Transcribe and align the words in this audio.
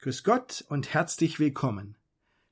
Grüß 0.00 0.22
Gott 0.22 0.64
und 0.68 0.94
herzlich 0.94 1.40
willkommen. 1.40 1.96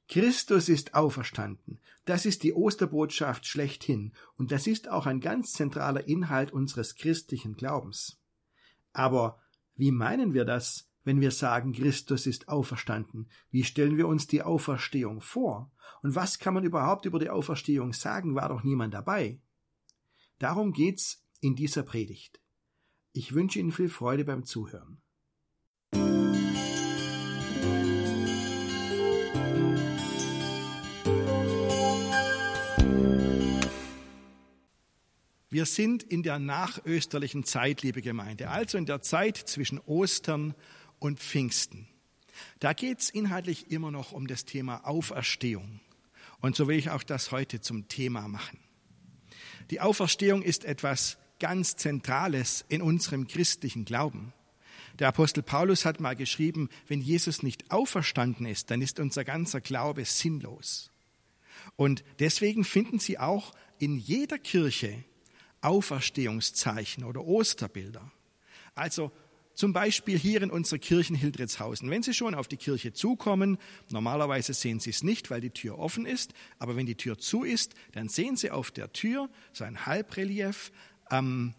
Christus 0.09 0.69
ist 0.69 0.95
auferstanden. 0.95 1.79
Das 2.05 2.27
ist 2.27 2.43
die 2.43 2.53
Osterbotschaft 2.53 3.47
schlechthin 3.47 4.13
und 4.37 4.51
das 4.51 4.67
ist 4.67 4.89
auch 4.89 5.07
ein 5.07 5.21
ganz 5.21 5.53
zentraler 5.53 6.09
Inhalt 6.09 6.51
unseres 6.51 6.97
christlichen 6.97 7.55
Glaubens. 7.55 8.19
Aber 8.93 9.39
wie 9.77 9.93
meinen 9.93 10.35
wir 10.35 10.45
das, 10.45 10.89
wenn 11.05 11.21
wir 11.21 11.31
sagen, 11.31 11.73
Christus 11.73 12.27
ist 12.27 12.49
auferstanden? 12.49 13.31
Wie 13.53 13.63
stellen 13.63 13.97
wir 13.97 14.09
uns 14.09 14.27
die 14.27 14.43
Auferstehung 14.43 15.21
vor? 15.21 15.71
Und 16.03 16.17
was 16.17 16.41
kann 16.41 16.53
man 16.53 16.65
überhaupt 16.65 17.05
über 17.05 17.21
die 17.21 17.31
Auferstehung 17.31 17.93
sagen? 17.93 18.35
War 18.35 18.49
doch 18.49 18.65
niemand 18.65 18.93
dabei. 18.93 19.39
Darum 20.41 20.73
geht's 20.73 21.23
in 21.41 21.55
dieser 21.55 21.85
Predigt. 21.85 22.41
Ich 23.13 23.35
wünsche 23.35 23.61
Ihnen 23.61 23.71
viel 23.71 23.89
Freude 23.89 24.25
beim 24.25 24.45
Zuhören. 24.45 25.01
Wir 35.57 35.65
sind 35.65 36.03
in 36.03 36.23
der 36.23 36.39
nachösterlichen 36.39 37.43
Zeit, 37.43 37.81
liebe 37.81 38.03
Gemeinde, 38.03 38.51
also 38.51 38.77
in 38.77 38.85
der 38.85 39.01
Zeit 39.01 39.39
zwischen 39.39 39.81
Ostern 39.87 40.55
und 40.99 41.19
Pfingsten. 41.19 41.89
Da 42.59 42.75
geht 42.75 43.01
es 43.01 43.09
inhaltlich 43.09 43.71
immer 43.71 43.91
noch 43.91 44.13
um 44.13 44.27
das 44.27 44.45
Thema 44.45 44.87
Auferstehung. 44.87 45.81
Und 46.43 46.57
so 46.57 46.69
will 46.69 46.77
ich 46.77 46.91
auch 46.91 47.03
das 47.03 47.33
heute 47.33 47.63
zum 47.63 47.89
Thema 47.89 48.29
machen. 48.29 48.59
Die 49.71 49.81
Auferstehung 49.81 50.43
ist 50.43 50.67
etwas 50.67 51.17
ganz 51.41 51.75
Zentrales 51.77 52.67
in 52.69 52.83
unserem 52.83 53.27
christlichen 53.27 53.87
Glauben. 53.87 54.35
Der 54.99 55.09
Apostel 55.09 55.43
Paulus 55.43 55.87
hat 55.87 56.01
mal 56.01 56.17
geschrieben, 56.17 56.69
wenn 56.87 57.01
Jesus 57.01 57.43
nicht 57.43 57.71
auferstanden 57.71 58.45
ist, 58.45 58.71
dann 58.71 58.83
ist 58.83 59.01
unser 59.01 59.25
ganzer 59.25 59.63
Glaube 59.63 60.05
sinnlos. 60.05 60.91
Und 61.77 62.05
deswegen 62.19 62.63
finden 62.63 62.99
Sie 62.99 63.19
auch 63.19 63.55
in 63.79 63.97
jeder 63.97 64.37
Kirche 64.37 65.03
Auferstehungszeichen 65.67 67.05
oder 67.05 67.25
Osterbilder. 67.25 68.13
Also 68.75 69.11
zum 69.55 69.73
Beispiel 69.73 70.19
hier 70.19 70.43
in 70.43 70.51
unserer 70.51 70.79
Kirche 70.79 71.15
in 71.15 71.19
Hildritzhausen. 71.19 71.91
Wenn 71.91 72.03
Sie 72.03 72.15
schon 72.15 72.35
auf 72.35 72.47
die 72.47 72.57
Kirche 72.59 72.93
zukommen, 72.93 73.59
normalerweise 73.91 74.55
sehen 74.55 74.79
Sie 74.79 74.91
es 74.91 75.03
nicht, 75.03 75.31
weil 75.31 75.41
die 75.41 75.51
Tür 75.51 75.79
offen 75.79 76.07
ist, 76.07 76.35
aber 76.59 76.77
wenn 76.77 76.87
die 76.87 76.95
Tür 76.95 77.19
zu 77.19 77.43
ist, 77.43 77.75
dann 77.93 78.09
sehen 78.09 78.37
Sie 78.37 78.51
auf 78.51 78.71
der 78.71 78.93
Tür 78.93 79.29
so 79.53 79.65
ein 79.65 79.87
Halbrelief, 79.87 80.71
ähm, 81.11 81.55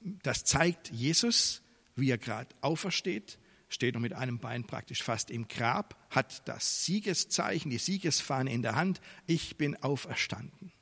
das 0.00 0.44
zeigt 0.44 0.90
Jesus, 0.90 1.62
wie 1.94 2.10
er 2.10 2.18
gerade 2.18 2.48
aufersteht, 2.62 3.38
steht 3.68 3.94
noch 3.94 4.00
mit 4.00 4.14
einem 4.14 4.38
Bein 4.40 4.66
praktisch 4.66 5.02
fast 5.02 5.30
im 5.30 5.46
Grab, 5.46 5.94
hat 6.10 6.48
das 6.48 6.84
Siegeszeichen, 6.84 7.70
die 7.70 7.78
Siegesfahne 7.78 8.50
in 8.50 8.62
der 8.62 8.74
Hand, 8.74 9.00
ich 9.26 9.56
bin 9.56 9.76
auferstanden. 9.76 10.72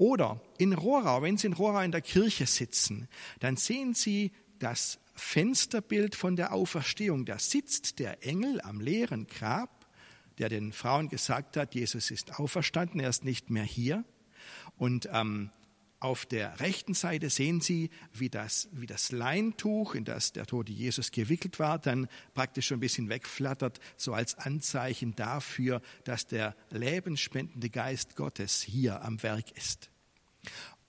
Oder 0.00 0.40
in 0.56 0.72
Rohrau, 0.72 1.20
wenn 1.20 1.36
Sie 1.36 1.48
in 1.48 1.52
Rohrau 1.52 1.80
in 1.80 1.92
der 1.92 2.00
Kirche 2.00 2.46
sitzen, 2.46 3.06
dann 3.40 3.58
sehen 3.58 3.92
Sie 3.92 4.32
das 4.58 4.98
Fensterbild 5.14 6.14
von 6.14 6.36
der 6.36 6.54
Auferstehung. 6.54 7.26
Da 7.26 7.38
sitzt 7.38 7.98
der 7.98 8.26
Engel 8.26 8.62
am 8.62 8.80
leeren 8.80 9.26
Grab, 9.26 9.84
der 10.38 10.48
den 10.48 10.72
Frauen 10.72 11.10
gesagt 11.10 11.58
hat, 11.58 11.74
Jesus 11.74 12.10
ist 12.10 12.40
auferstanden, 12.40 12.98
er 12.98 13.10
ist 13.10 13.24
nicht 13.24 13.50
mehr 13.50 13.62
hier. 13.62 14.06
Und 14.78 15.06
ähm, 15.12 15.50
auf 16.00 16.24
der 16.24 16.60
rechten 16.60 16.94
Seite 16.94 17.28
sehen 17.28 17.60
Sie, 17.60 17.90
wie 18.14 18.30
das, 18.30 18.68
wie 18.72 18.86
das 18.86 19.12
Leintuch, 19.12 19.94
in 19.94 20.04
das 20.04 20.32
der 20.32 20.46
tote 20.46 20.72
Jesus 20.72 21.12
gewickelt 21.12 21.58
war, 21.58 21.78
dann 21.78 22.08
praktisch 22.32 22.68
schon 22.68 22.78
ein 22.78 22.80
bisschen 22.80 23.10
wegflattert, 23.10 23.80
so 23.98 24.14
als 24.14 24.36
Anzeichen 24.36 25.14
dafür, 25.14 25.82
dass 26.04 26.26
der 26.26 26.56
lebensspendende 26.70 27.68
Geist 27.68 28.16
Gottes 28.16 28.62
hier 28.62 29.04
am 29.04 29.22
Werk 29.22 29.50
ist. 29.56 29.90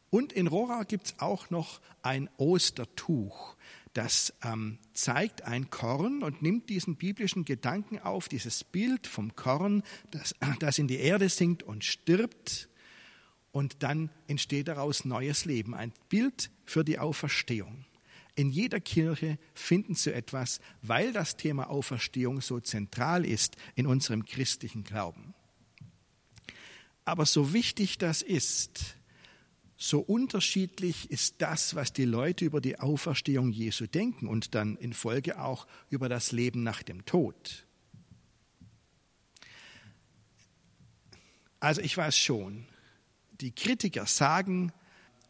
Und 0.10 0.34
in 0.34 0.48
Rora 0.48 0.84
gibt 0.84 1.08
es 1.08 1.20
auch 1.20 1.50
noch 1.50 1.82
ein 2.02 2.30
Ostertuch. 2.38 3.56
Das 3.94 4.34
ähm, 4.44 4.80
zeigt 4.94 5.42
ein 5.42 5.70
Korn 5.70 6.24
und 6.24 6.42
nimmt 6.42 6.70
diesen 6.70 6.96
biblischen 6.96 7.44
Gedanken 7.44 8.00
auf, 8.00 8.30
dieses 8.30 8.64
Bild 8.64 9.08
vom 9.08 9.36
Korn, 9.36 9.84
das, 10.12 10.36
das 10.60 10.80
in 10.80 10.88
die 10.88 11.00
Erde 11.00 11.28
sinkt 11.28 11.64
und 11.64 11.84
stirbt 11.84 12.70
und 13.52 13.84
dann 13.84 14.10
entsteht 14.28 14.68
daraus 14.68 15.06
neues 15.06 15.46
Leben, 15.46 15.74
ein 15.74 15.94
Bild 16.10 16.52
für 16.66 16.84
die 16.84 17.00
Auferstehung. 17.00 17.86
In 18.36 18.50
jeder 18.50 18.80
Kirche 18.80 19.38
finden 19.54 19.94
Sie 19.94 20.14
etwas, 20.14 20.62
weil 20.82 21.12
das 21.12 21.36
Thema 21.36 21.70
Auferstehung 21.70 22.42
so 22.42 22.60
zentral 22.60 23.26
ist 23.26 23.58
in 23.76 23.86
unserem 23.86 24.26
christlichen 24.26 24.84
Glauben. 24.84 25.34
Aber 27.04 27.26
so 27.26 27.52
wichtig 27.52 27.98
das 27.98 28.22
ist, 28.22 28.96
so 29.76 30.00
unterschiedlich 30.00 31.10
ist 31.10 31.36
das, 31.40 31.76
was 31.76 31.92
die 31.92 32.06
Leute 32.06 32.46
über 32.46 32.62
die 32.62 32.80
Auferstehung 32.80 33.52
Jesu 33.52 33.88
denken 33.88 34.28
und 34.28 34.54
dann 34.54 34.78
in 34.78 34.94
Folge 34.94 35.42
auch 35.42 35.68
über 35.90 36.08
das 36.08 36.32
Leben 36.32 36.62
nach 36.62 36.84
dem 36.84 37.04
Tod. 37.06 37.66
Also 41.60 41.82
ich 41.82 41.98
weiß 41.98 42.16
schon, 42.16 42.68
die 43.42 43.52
Kritiker 43.52 44.06
sagen, 44.06 44.72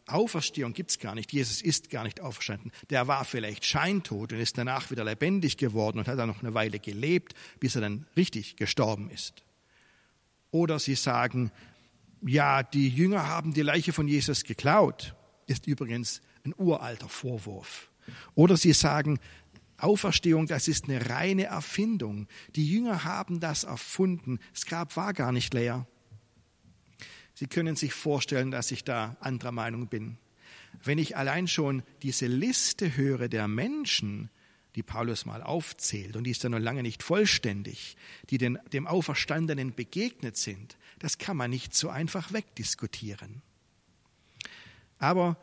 Auferstehung 0.07 0.73
gibt 0.73 0.91
es 0.91 0.99
gar 0.99 1.15
nicht, 1.15 1.31
Jesus 1.31 1.61
ist 1.61 1.89
gar 1.89 2.03
nicht 2.03 2.21
auferstanden. 2.21 2.71
Der 2.89 3.07
war 3.07 3.23
vielleicht 3.23 3.65
scheintot 3.65 4.33
und 4.33 4.39
ist 4.39 4.57
danach 4.57 4.91
wieder 4.91 5.03
lebendig 5.03 5.57
geworden 5.57 5.99
und 5.99 6.07
hat 6.07 6.19
dann 6.19 6.27
noch 6.27 6.41
eine 6.41 6.53
Weile 6.53 6.79
gelebt, 6.79 7.33
bis 7.59 7.75
er 7.75 7.81
dann 7.81 8.05
richtig 8.17 8.55
gestorben 8.57 9.09
ist. 9.09 9.43
Oder 10.51 10.79
sie 10.79 10.95
sagen, 10.95 11.51
ja, 12.21 12.61
die 12.61 12.89
Jünger 12.89 13.27
haben 13.27 13.53
die 13.53 13.61
Leiche 13.61 13.93
von 13.93 14.07
Jesus 14.07 14.43
geklaut, 14.43 15.15
ist 15.47 15.65
übrigens 15.65 16.21
ein 16.43 16.53
uralter 16.57 17.09
Vorwurf. 17.09 17.89
Oder 18.35 18.57
sie 18.57 18.73
sagen, 18.73 19.19
Auferstehung, 19.77 20.45
das 20.45 20.67
ist 20.67 20.85
eine 20.85 21.09
reine 21.09 21.45
Erfindung. 21.45 22.27
Die 22.55 22.69
Jünger 22.69 23.03
haben 23.03 23.39
das 23.39 23.63
erfunden. 23.63 24.39
Das 24.53 24.65
Grab 24.65 24.95
war 24.95 25.13
gar 25.13 25.31
nicht 25.31 25.53
leer. 25.53 25.87
Sie 27.41 27.47
können 27.47 27.75
sich 27.75 27.91
vorstellen, 27.91 28.51
dass 28.51 28.69
ich 28.69 28.83
da 28.83 29.17
anderer 29.19 29.51
Meinung 29.51 29.87
bin. 29.87 30.19
Wenn 30.83 30.99
ich 30.99 31.17
allein 31.17 31.47
schon 31.47 31.81
diese 32.03 32.27
Liste 32.27 32.95
höre 32.95 33.29
der 33.29 33.47
Menschen, 33.47 34.29
die 34.75 34.83
Paulus 34.83 35.25
mal 35.25 35.41
aufzählt, 35.41 36.15
und 36.15 36.25
die 36.25 36.29
ist 36.29 36.43
ja 36.43 36.49
noch 36.49 36.59
lange 36.59 36.83
nicht 36.83 37.01
vollständig, 37.01 37.97
die 38.29 38.37
den, 38.37 38.59
dem 38.73 38.85
Auferstandenen 38.85 39.73
begegnet 39.73 40.37
sind, 40.37 40.77
das 40.99 41.17
kann 41.17 41.35
man 41.35 41.49
nicht 41.49 41.73
so 41.73 41.89
einfach 41.89 42.31
wegdiskutieren. 42.31 43.41
Aber 44.99 45.35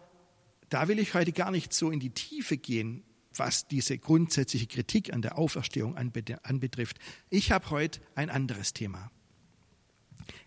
da 0.68 0.86
will 0.86 1.00
ich 1.00 1.14
heute 1.14 1.32
gar 1.32 1.50
nicht 1.50 1.72
so 1.72 1.90
in 1.90 1.98
die 1.98 2.10
Tiefe 2.10 2.58
gehen, 2.58 3.02
was 3.34 3.66
diese 3.66 3.98
grundsätzliche 3.98 4.68
Kritik 4.68 5.12
an 5.12 5.20
der 5.20 5.36
Auferstehung 5.36 5.96
anbetrifft. 5.96 7.00
Ich 7.28 7.50
habe 7.50 7.70
heute 7.70 8.00
ein 8.14 8.30
anderes 8.30 8.72
Thema. 8.72 9.10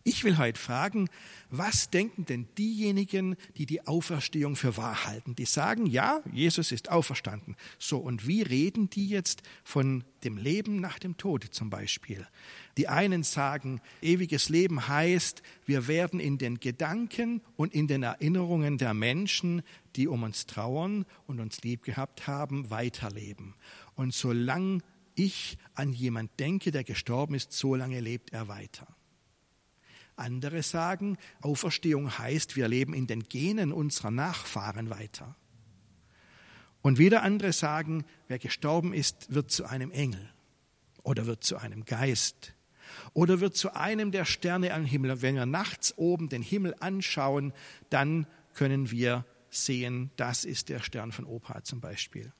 Ich 0.03 0.23
will 0.23 0.37
heute 0.37 0.59
fragen, 0.59 1.09
was 1.49 1.89
denken 1.89 2.25
denn 2.25 2.47
diejenigen, 2.57 3.35
die 3.57 3.65
die 3.65 3.85
Auferstehung 3.85 4.55
für 4.55 4.77
wahr 4.77 5.05
halten? 5.05 5.35
Die 5.35 5.45
sagen, 5.45 5.85
ja, 5.85 6.21
Jesus 6.31 6.71
ist 6.71 6.89
auferstanden. 6.89 7.55
So, 7.77 7.97
und 7.97 8.25
wie 8.25 8.41
reden 8.41 8.89
die 8.89 9.07
jetzt 9.07 9.43
von 9.63 10.03
dem 10.23 10.37
Leben 10.37 10.79
nach 10.79 10.97
dem 10.97 11.17
Tod 11.17 11.43
zum 11.51 11.69
Beispiel? 11.69 12.25
Die 12.77 12.87
einen 12.87 13.23
sagen, 13.23 13.81
ewiges 14.01 14.49
Leben 14.49 14.87
heißt, 14.87 15.43
wir 15.65 15.87
werden 15.87 16.19
in 16.19 16.37
den 16.37 16.59
Gedanken 16.59 17.41
und 17.55 17.73
in 17.73 17.87
den 17.87 18.03
Erinnerungen 18.03 18.77
der 18.77 18.93
Menschen, 18.93 19.61
die 19.95 20.07
um 20.07 20.23
uns 20.23 20.45
trauern 20.45 21.05
und 21.27 21.39
uns 21.39 21.61
lieb 21.63 21.83
gehabt 21.83 22.27
haben, 22.27 22.69
weiterleben. 22.69 23.55
Und 23.95 24.13
solange 24.13 24.79
ich 25.15 25.57
an 25.73 25.93
jemand 25.93 26.39
denke, 26.39 26.71
der 26.71 26.83
gestorben 26.83 27.35
ist, 27.35 27.51
solange 27.51 27.99
lebt 27.99 28.31
er 28.31 28.47
weiter. 28.47 28.87
Andere 30.21 30.63
sagen, 30.63 31.17
Auferstehung 31.41 32.17
heißt, 32.17 32.55
wir 32.55 32.67
leben 32.67 32.93
in 32.93 33.07
den 33.07 33.23
Genen 33.23 33.73
unserer 33.73 34.11
Nachfahren 34.11 34.89
weiter. 34.89 35.35
Und 36.81 36.97
wieder 36.97 37.21
andere 37.23 37.53
sagen, 37.53 38.05
wer 38.27 38.39
gestorben 38.39 38.93
ist, 38.93 39.33
wird 39.33 39.51
zu 39.51 39.65
einem 39.65 39.91
Engel 39.91 40.29
oder 41.03 41.25
wird 41.25 41.43
zu 41.43 41.57
einem 41.57 41.85
Geist 41.85 42.53
oder 43.13 43.39
wird 43.39 43.55
zu 43.55 43.75
einem 43.75 44.11
der 44.11 44.25
Sterne 44.25 44.73
am 44.73 44.85
Himmel. 44.85 45.21
Wenn 45.21 45.35
wir 45.35 45.45
nachts 45.45 45.97
oben 45.97 46.29
den 46.29 46.41
Himmel 46.41 46.75
anschauen, 46.79 47.53
dann 47.89 48.25
können 48.53 48.91
wir 48.91 49.25
sehen, 49.49 50.11
das 50.15 50.45
ist 50.45 50.69
der 50.69 50.79
Stern 50.79 51.11
von 51.11 51.25
Opa 51.25 51.63
zum 51.63 51.81
Beispiel. 51.81 52.31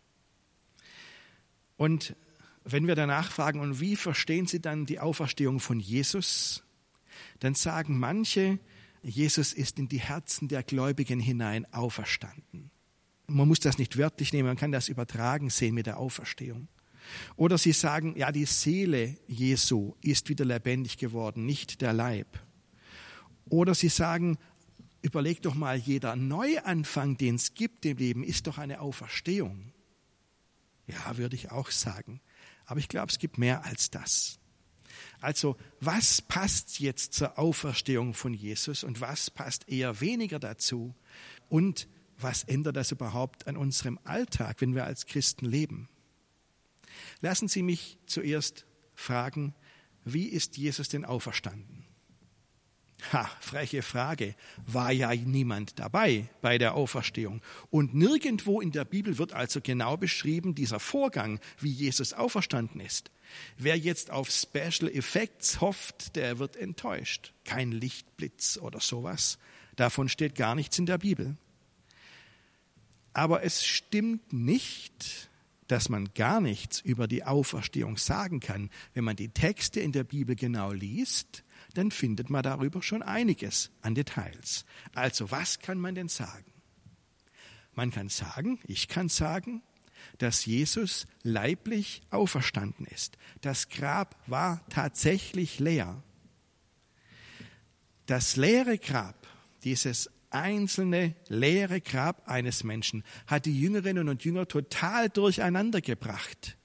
Und 1.77 2.15
wenn 2.63 2.87
wir 2.87 2.95
danach 2.95 3.31
fragen, 3.31 3.59
und 3.59 3.79
wie 3.79 3.95
verstehen 3.95 4.47
Sie 4.47 4.61
dann 4.61 4.85
die 4.85 4.99
Auferstehung 4.99 5.59
von 5.59 5.79
Jesus? 5.79 6.63
Dann 7.39 7.55
sagen 7.55 7.97
manche, 7.97 8.59
Jesus 9.03 9.53
ist 9.53 9.79
in 9.79 9.87
die 9.87 9.99
Herzen 9.99 10.47
der 10.47 10.63
Gläubigen 10.63 11.19
hinein 11.19 11.71
auferstanden. 11.73 12.71
Man 13.27 13.47
muss 13.47 13.59
das 13.59 13.77
nicht 13.77 13.97
wörtlich 13.97 14.33
nehmen, 14.33 14.47
man 14.47 14.57
kann 14.57 14.71
das 14.71 14.89
übertragen 14.89 15.49
sehen 15.49 15.73
mit 15.73 15.87
der 15.87 15.97
Auferstehung. 15.97 16.67
Oder 17.35 17.57
sie 17.57 17.71
sagen, 17.71 18.15
ja, 18.15 18.31
die 18.31 18.45
Seele 18.45 19.17
Jesu 19.27 19.95
ist 20.01 20.29
wieder 20.29 20.45
lebendig 20.45 20.97
geworden, 20.97 21.45
nicht 21.45 21.81
der 21.81 21.93
Leib. 21.93 22.39
Oder 23.49 23.73
sie 23.73 23.89
sagen, 23.89 24.37
überleg 25.01 25.41
doch 25.41 25.55
mal, 25.55 25.77
jeder 25.77 26.15
Neuanfang, 26.15 27.17
den 27.17 27.35
es 27.35 27.53
gibt 27.53 27.85
im 27.85 27.97
Leben, 27.97 28.23
ist 28.23 28.47
doch 28.47 28.57
eine 28.57 28.81
Auferstehung. 28.81 29.73
Ja, 30.87 31.17
würde 31.17 31.35
ich 31.35 31.51
auch 31.51 31.71
sagen. 31.71 32.21
Aber 32.65 32.79
ich 32.79 32.87
glaube, 32.87 33.11
es 33.11 33.19
gibt 33.19 33.37
mehr 33.37 33.65
als 33.65 33.89
das. 33.89 34.39
Also, 35.21 35.55
was 35.79 36.21
passt 36.21 36.79
jetzt 36.79 37.13
zur 37.13 37.37
Auferstehung 37.37 38.15
von 38.15 38.33
Jesus 38.33 38.83
und 38.83 39.01
was 39.01 39.29
passt 39.29 39.69
eher 39.69 40.01
weniger 40.01 40.39
dazu? 40.39 40.95
Und 41.47 41.87
was 42.17 42.43
ändert 42.43 42.75
das 42.75 42.91
überhaupt 42.91 43.47
an 43.47 43.55
unserem 43.55 43.99
Alltag, 44.03 44.61
wenn 44.61 44.73
wir 44.73 44.85
als 44.85 45.05
Christen 45.05 45.45
leben? 45.45 45.89
Lassen 47.21 47.47
Sie 47.47 47.61
mich 47.61 47.99
zuerst 48.07 48.65
fragen, 48.95 49.53
wie 50.03 50.25
ist 50.25 50.57
Jesus 50.57 50.89
denn 50.89 51.05
auferstanden? 51.05 51.80
Ha, 53.11 53.29
freche 53.39 53.81
Frage. 53.81 54.35
War 54.67 54.91
ja 54.91 55.13
niemand 55.13 55.79
dabei 55.79 56.29
bei 56.41 56.57
der 56.57 56.75
Auferstehung. 56.75 57.41
Und 57.69 57.95
nirgendwo 57.95 58.61
in 58.61 58.71
der 58.71 58.85
Bibel 58.85 59.17
wird 59.17 59.33
also 59.33 59.59
genau 59.61 59.97
beschrieben, 59.97 60.55
dieser 60.55 60.79
Vorgang, 60.79 61.39
wie 61.59 61.71
Jesus 61.71 62.13
auferstanden 62.13 62.79
ist. 62.79 63.11
Wer 63.57 63.77
jetzt 63.77 64.11
auf 64.11 64.29
Special 64.29 64.89
Effects 64.91 65.61
hofft, 65.61 66.15
der 66.15 66.39
wird 66.39 66.55
enttäuscht. 66.55 67.33
Kein 67.43 67.71
Lichtblitz 67.71 68.57
oder 68.57 68.79
sowas. 68.79 69.39
Davon 69.75 70.09
steht 70.09 70.35
gar 70.35 70.53
nichts 70.53 70.77
in 70.77 70.85
der 70.85 70.97
Bibel. 70.97 71.37
Aber 73.13 73.43
es 73.43 73.65
stimmt 73.65 74.31
nicht, 74.31 75.29
dass 75.67 75.89
man 75.89 76.13
gar 76.13 76.41
nichts 76.41 76.81
über 76.81 77.07
die 77.07 77.23
Auferstehung 77.23 77.97
sagen 77.97 78.39
kann. 78.41 78.69
Wenn 78.93 79.05
man 79.05 79.15
die 79.15 79.29
Texte 79.29 79.79
in 79.79 79.91
der 79.91 80.03
Bibel 80.03 80.35
genau 80.35 80.71
liest, 80.71 81.43
dann 81.73 81.91
findet 81.91 82.29
man 82.29 82.43
darüber 82.43 82.81
schon 82.81 83.01
einiges 83.01 83.71
an 83.81 83.95
Details. 83.95 84.65
Also 84.93 85.31
was 85.31 85.59
kann 85.59 85.79
man 85.79 85.95
denn 85.95 86.09
sagen? 86.09 86.51
Man 87.73 87.91
kann 87.91 88.09
sagen, 88.09 88.59
ich 88.65 88.87
kann 88.87 89.09
sagen, 89.09 89.61
dass 90.17 90.45
Jesus 90.45 91.07
leiblich 91.23 92.01
auferstanden 92.09 92.85
ist. 92.85 93.17
Das 93.41 93.69
Grab 93.69 94.15
war 94.27 94.65
tatsächlich 94.69 95.59
leer. 95.59 96.03
Das 98.07 98.35
leere 98.35 98.77
Grab, 98.77 99.27
dieses 99.63 100.09
einzelne 100.31 101.15
leere 101.27 101.81
Grab 101.81 102.27
eines 102.27 102.63
Menschen 102.63 103.03
hat 103.27 103.45
die 103.45 103.59
Jüngerinnen 103.59 104.09
und 104.09 104.23
Jünger 104.23 104.47
total 104.47 105.09
durcheinander 105.09 105.81
gebracht. 105.81 106.57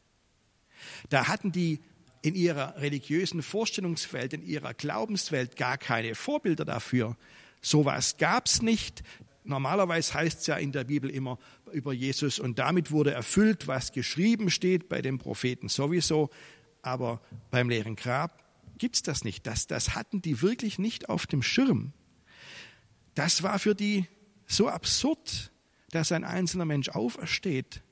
Da 1.09 1.29
hatten 1.29 1.53
die 1.53 1.81
in 2.27 2.35
ihrer 2.35 2.77
religiösen 2.79 3.41
Vorstellungswelt, 3.41 4.33
in 4.33 4.43
ihrer 4.43 4.75
Glaubenswelt 4.75 5.55
gar 5.55 5.79
keine 5.79 6.17
Vorbilder 6.17 6.65
dafür. 6.65 7.17
Sowas 7.61 8.17
gab's 8.17 8.63
nicht. 8.63 9.05
Normalerweise 9.45 10.15
heißt 10.15 10.41
es 10.41 10.47
ja 10.49 10.57
in 10.57 10.73
der 10.73 10.83
Bibel 10.83 11.09
immer 11.09 11.39
über 11.71 11.93
Jesus 11.93 12.41
und 12.41 12.59
damit 12.59 12.91
wurde 12.91 13.13
erfüllt, 13.13 13.69
was 13.69 13.93
geschrieben 13.93 14.51
steht 14.51 14.89
bei 14.89 15.03
den 15.03 15.19
Propheten 15.19 15.69
sowieso, 15.69 16.31
aber 16.83 17.21
beim 17.53 17.71
leeren 17.71 17.95
Grab 17.95 18.43
gibt's 18.77 19.05
das 19.05 19.23
nicht. 19.23 19.47
Das, 19.47 19.69
das 19.69 19.95
hatten 19.95 20.21
die 20.21 20.43
wirklich 20.43 20.81
nicht 20.81 21.09
auf 21.09 21.29
dem 21.29 21.43
Schirm. 21.45 21.93
Das 23.15 23.45
war 23.45 23.61
für 23.61 23.77
die 23.77 24.07
so 24.49 24.69
absurd, 24.69 25.53
dass 25.93 26.11
ein 26.11 26.25
einzelner 26.25 26.65
Mensch 26.65 26.89
aufersteht. 26.89 27.83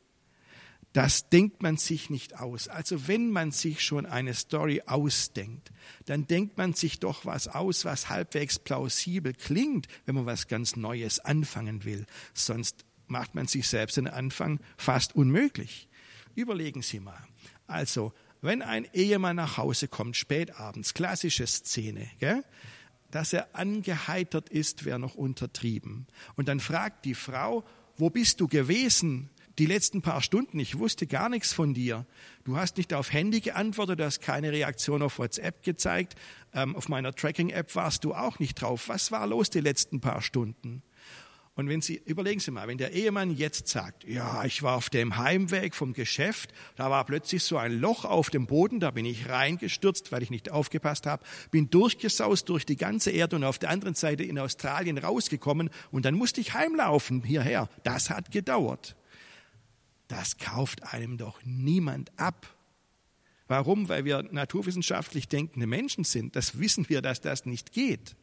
Das 0.94 1.28
denkt 1.28 1.60
man 1.60 1.76
sich 1.76 2.08
nicht 2.08 2.38
aus. 2.38 2.68
Also 2.68 3.08
wenn 3.08 3.32
man 3.32 3.50
sich 3.50 3.82
schon 3.82 4.06
eine 4.06 4.32
Story 4.32 4.80
ausdenkt, 4.86 5.72
dann 6.06 6.28
denkt 6.28 6.56
man 6.56 6.72
sich 6.72 7.00
doch 7.00 7.26
was 7.26 7.48
aus, 7.48 7.84
was 7.84 8.10
halbwegs 8.10 8.60
plausibel 8.60 9.34
klingt, 9.34 9.88
wenn 10.06 10.14
man 10.14 10.24
was 10.24 10.46
ganz 10.46 10.76
Neues 10.76 11.18
anfangen 11.18 11.84
will. 11.84 12.06
Sonst 12.32 12.84
macht 13.08 13.34
man 13.34 13.48
sich 13.48 13.66
selbst 13.66 13.96
den 13.96 14.06
Anfang 14.06 14.60
fast 14.76 15.16
unmöglich. 15.16 15.88
Überlegen 16.36 16.80
Sie 16.80 17.00
mal. 17.00 17.26
Also, 17.66 18.12
wenn 18.40 18.62
ein 18.62 18.86
Ehemann 18.92 19.34
nach 19.34 19.56
Hause 19.56 19.88
kommt, 19.88 20.16
spät 20.16 20.60
abends, 20.60 20.94
klassische 20.94 21.46
Szene, 21.48 22.08
gell? 22.20 22.44
dass 23.10 23.32
er 23.32 23.56
angeheitert 23.56 24.48
ist, 24.48 24.84
wäre 24.84 25.00
noch 25.00 25.16
untertrieben. 25.16 26.06
Und 26.36 26.46
dann 26.46 26.60
fragt 26.60 27.04
die 27.04 27.14
Frau, 27.14 27.64
wo 27.96 28.10
bist 28.10 28.40
du 28.40 28.46
gewesen 28.46 29.30
die 29.58 29.66
letzten 29.66 30.02
paar 30.02 30.22
Stunden? 30.22 30.58
Ich 30.58 30.78
wusste 30.78 31.06
gar 31.06 31.28
nichts 31.28 31.52
von 31.52 31.74
dir. 31.74 32.06
Du 32.44 32.56
hast 32.56 32.76
nicht 32.76 32.92
auf 32.92 33.12
Handy 33.12 33.40
geantwortet, 33.40 34.00
du 34.00 34.04
hast 34.04 34.20
keine 34.20 34.52
Reaktion 34.52 35.02
auf 35.02 35.18
WhatsApp 35.18 35.62
gezeigt. 35.62 36.14
Ähm, 36.52 36.76
auf 36.76 36.88
meiner 36.88 37.14
Tracking-App 37.14 37.74
warst 37.74 38.04
du 38.04 38.14
auch 38.14 38.38
nicht 38.38 38.60
drauf. 38.60 38.88
Was 38.88 39.12
war 39.12 39.26
los 39.26 39.50
die 39.50 39.60
letzten 39.60 40.00
paar 40.00 40.22
Stunden? 40.22 40.82
Und 41.56 41.68
wenn 41.68 41.80
Sie, 41.80 42.02
überlegen 42.04 42.40
Sie 42.40 42.50
mal, 42.50 42.66
wenn 42.66 42.78
der 42.78 42.92
Ehemann 42.92 43.30
jetzt 43.30 43.68
sagt, 43.68 44.02
ja, 44.04 44.44
ich 44.44 44.64
war 44.64 44.76
auf 44.76 44.90
dem 44.90 45.16
Heimweg 45.16 45.76
vom 45.76 45.92
Geschäft, 45.92 46.52
da 46.74 46.90
war 46.90 47.04
plötzlich 47.04 47.44
so 47.44 47.56
ein 47.58 47.78
Loch 47.78 48.04
auf 48.04 48.28
dem 48.30 48.46
Boden, 48.46 48.80
da 48.80 48.90
bin 48.90 49.04
ich 49.04 49.28
reingestürzt, 49.28 50.10
weil 50.10 50.24
ich 50.24 50.30
nicht 50.30 50.50
aufgepasst 50.50 51.06
habe, 51.06 51.24
bin 51.52 51.70
durchgesaust 51.70 52.48
durch 52.48 52.66
die 52.66 52.76
ganze 52.76 53.12
Erde 53.12 53.36
und 53.36 53.44
auf 53.44 53.60
der 53.60 53.70
anderen 53.70 53.94
Seite 53.94 54.24
in 54.24 54.36
Australien 54.36 54.98
rausgekommen 54.98 55.70
und 55.92 56.04
dann 56.04 56.14
musste 56.14 56.40
ich 56.40 56.54
heimlaufen 56.54 57.22
hierher. 57.22 57.68
Das 57.84 58.10
hat 58.10 58.32
gedauert. 58.32 58.96
Das 60.08 60.38
kauft 60.38 60.82
einem 60.82 61.16
doch 61.16 61.40
niemand 61.44 62.12
ab. 62.18 62.54
Warum? 63.46 63.88
Weil 63.88 64.04
wir 64.04 64.22
naturwissenschaftlich 64.22 65.28
denkende 65.28 65.66
Menschen 65.66 66.04
sind. 66.04 66.36
Das 66.36 66.58
wissen 66.58 66.88
wir, 66.88 67.02
dass 67.02 67.20
das 67.20 67.46
nicht 67.46 67.72
geht. 67.72 68.16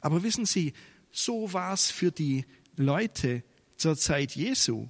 Aber 0.00 0.22
wissen 0.22 0.46
Sie, 0.46 0.72
so 1.10 1.52
war 1.52 1.72
es 1.72 1.90
für 1.90 2.10
die 2.10 2.44
Leute 2.76 3.42
zur 3.76 3.96
Zeit 3.96 4.32
Jesu. 4.32 4.88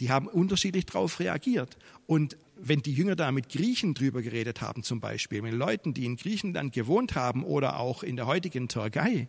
Die 0.00 0.10
haben 0.10 0.26
unterschiedlich 0.26 0.86
darauf 0.86 1.20
reagiert. 1.20 1.76
Und 2.06 2.36
wenn 2.56 2.80
die 2.80 2.92
Jünger 2.92 3.16
da 3.16 3.32
mit 3.32 3.48
Griechen 3.48 3.94
drüber 3.94 4.22
geredet 4.22 4.60
haben, 4.60 4.82
zum 4.82 5.00
Beispiel, 5.00 5.42
mit 5.42 5.52
Leuten, 5.52 5.94
die 5.94 6.04
in 6.04 6.16
Griechenland 6.16 6.72
gewohnt 6.72 7.14
haben 7.14 7.44
oder 7.44 7.78
auch 7.78 8.02
in 8.02 8.16
der 8.16 8.26
heutigen 8.26 8.68
Türkei, 8.68 9.28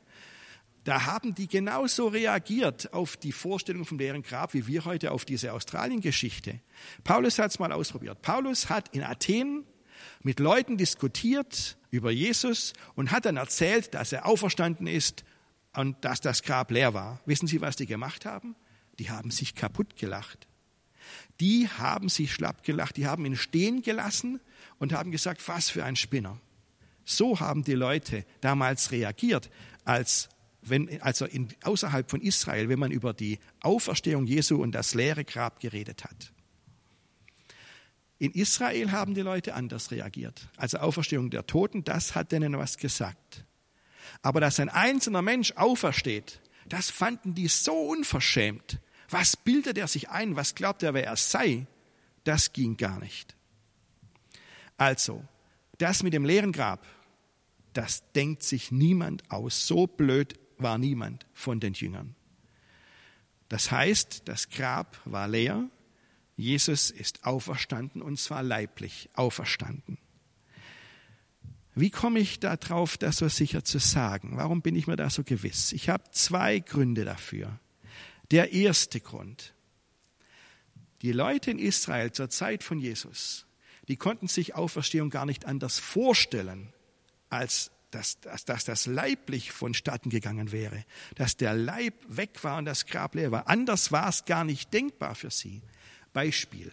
da 0.84 1.06
haben 1.06 1.34
die 1.34 1.48
genauso 1.48 2.08
reagiert 2.08 2.94
auf 2.94 3.16
die 3.16 3.32
Vorstellung 3.32 3.86
vom 3.86 3.98
leeren 3.98 4.22
Grab, 4.22 4.54
wie 4.54 4.68
wir 4.68 4.84
heute 4.86 5.12
auf 5.12 5.24
diese 5.24 5.54
Australien-Geschichte. 5.54 6.60
Paulus 7.04 7.40
hat 7.40 7.52
es 7.52 7.60
mal 7.60 7.72
ausprobiert. 7.72 8.22
Paulus 8.22 8.70
hat 8.70 8.94
in 8.94 9.04
Athen 9.04 9.64
mit 10.22 10.40
Leuten 10.40 10.78
diskutiert 10.78 11.78
über 11.90 12.12
Jesus 12.12 12.74
und 12.96 13.12
hat 13.12 13.26
dann 13.26 13.38
erzählt, 13.38 13.94
dass 13.94 14.12
er 14.12 14.26
auferstanden 14.26 14.88
ist 14.88 15.24
und 15.74 16.04
dass 16.04 16.20
das 16.20 16.44
Grab 16.44 16.72
leer 16.72 16.94
war. 16.94 17.22
Wissen 17.26 17.48
Sie, 17.48 17.62
was 17.62 17.78
die 17.78 17.86
gemacht 17.86 18.26
haben? 18.26 18.56
Die 19.00 19.10
haben 19.10 19.32
sich 19.32 19.56
kaputt 19.56 19.96
gelacht. 19.96 20.48
Die 21.40 21.68
haben 21.68 22.10
sich 22.10 22.34
schlapp 22.34 22.64
gelacht, 22.64 22.98
die 22.98 23.08
haben 23.08 23.26
ihn 23.26 23.36
stehen 23.36 23.82
gelassen 23.82 24.40
und 24.80 24.94
haben 24.94 25.12
gesagt, 25.12 25.48
was 25.48 25.70
für 25.70 25.84
ein 25.84 25.96
Spinner. 25.96 26.40
So 27.06 27.40
haben 27.40 27.64
die 27.64 27.74
Leute 27.74 28.26
damals 28.42 28.92
reagiert, 28.92 29.50
als 29.84 30.30
wenn, 30.66 31.02
also 31.02 31.26
in, 31.26 31.50
außerhalb 31.64 32.10
von 32.10 32.22
Israel, 32.22 32.70
wenn 32.70 32.80
man 32.80 32.92
über 32.92 33.14
die 33.14 33.40
Auferstehung 33.62 34.26
Jesu 34.26 34.62
und 34.62 34.74
das 34.74 34.94
leere 34.94 35.26
Grab 35.26 35.60
geredet 35.60 36.04
hat. 36.04 36.34
In 38.20 38.32
Israel 38.32 38.92
haben 38.92 39.16
die 39.16 39.22
Leute 39.22 39.54
anders 39.54 39.92
reagiert. 39.92 40.48
Also 40.56 40.78
Auferstehung 40.78 41.30
der 41.30 41.46
Toten, 41.46 41.84
das 41.84 42.16
hat 42.16 42.32
denen 42.32 42.58
was 42.58 42.78
gesagt. 42.78 43.46
Aber 44.22 44.40
dass 44.40 44.60
ein 44.60 44.70
einzelner 44.70 45.22
Mensch 45.22 45.52
aufersteht, 45.54 46.40
das 46.68 46.90
fanden 46.90 47.36
die 47.36 47.48
so 47.48 47.74
unverschämt. 47.74 48.80
Was 49.10 49.36
bildet 49.36 49.78
er 49.78 49.88
sich 49.88 50.10
ein? 50.10 50.36
Was 50.36 50.56
glaubt 50.56 50.84
er, 50.84 50.94
wer 50.94 51.06
er 51.06 51.18
sei? 51.18 51.68
Das 52.24 52.54
ging 52.54 52.78
gar 52.78 53.00
nicht. 53.00 53.36
Also, 54.78 55.24
das 55.78 56.04
mit 56.04 56.14
dem 56.14 56.26
leeren 56.26 56.54
Grab, 56.54 56.86
das 57.74 58.04
denkt 58.14 58.44
sich 58.44 58.72
niemand 58.72 59.30
aus. 59.30 59.68
So 59.68 59.88
blöd 59.88 60.40
war 60.58 60.78
niemand 60.78 61.26
von 61.34 61.60
den 61.60 61.74
Jüngern. 61.74 62.16
Das 63.50 63.72
heißt, 63.72 64.24
das 64.26 64.50
Grab 64.50 65.00
war 65.06 65.28
leer, 65.28 65.70
Jesus 66.36 66.90
ist 66.90 67.26
auferstanden 67.26 68.02
und 68.02 68.20
zwar 68.20 68.42
leiblich 68.42 69.10
auferstanden. 69.14 69.98
Wie 71.76 71.90
komme 71.90 72.20
ich 72.20 72.40
darauf, 72.40 72.98
das 72.98 73.18
so 73.18 73.28
sicher 73.28 73.64
zu 73.64 73.80
sagen? 73.80 74.38
Warum 74.38 74.62
bin 74.62 74.76
ich 74.76 74.88
mir 74.88 74.96
da 74.96 75.10
so 75.10 75.24
gewiss? 75.24 75.72
Ich 75.72 75.90
habe 75.90 76.04
zwei 76.12 76.60
Gründe 76.60 77.04
dafür. 77.04 77.60
Der 78.32 78.54
erste 78.54 79.00
Grund. 79.00 79.54
Die 81.02 81.12
Leute 81.12 81.52
in 81.52 81.60
Israel 81.60 82.12
zur 82.12 82.30
Zeit 82.30 82.64
von 82.64 82.80
Jesus, 82.80 83.46
die 83.88 83.98
konnten 83.98 84.28
sich 84.28 84.56
Auferstehung 84.56 85.10
gar 85.10 85.26
nicht 85.26 85.46
anders 85.46 85.80
vorstellen, 85.80 86.72
als 87.30 87.72
dass, 87.94 88.20
dass, 88.22 88.46
dass 88.46 88.66
das 88.66 88.86
leiblich 88.86 89.52
vonstatten 89.52 90.10
gegangen 90.10 90.52
wäre, 90.52 90.86
dass 91.16 91.38
der 91.38 91.54
Leib 91.54 91.94
weg 92.08 92.44
war 92.44 92.58
und 92.58 92.66
das 92.66 92.86
Grab 92.86 93.16
leer 93.16 93.32
war. 93.32 93.48
Anders 93.48 93.92
war 93.92 94.10
es 94.10 94.26
gar 94.26 94.44
nicht 94.44 94.74
denkbar 94.74 95.16
für 95.16 95.32
sie. 95.32 95.62
Beispiel. 96.14 96.72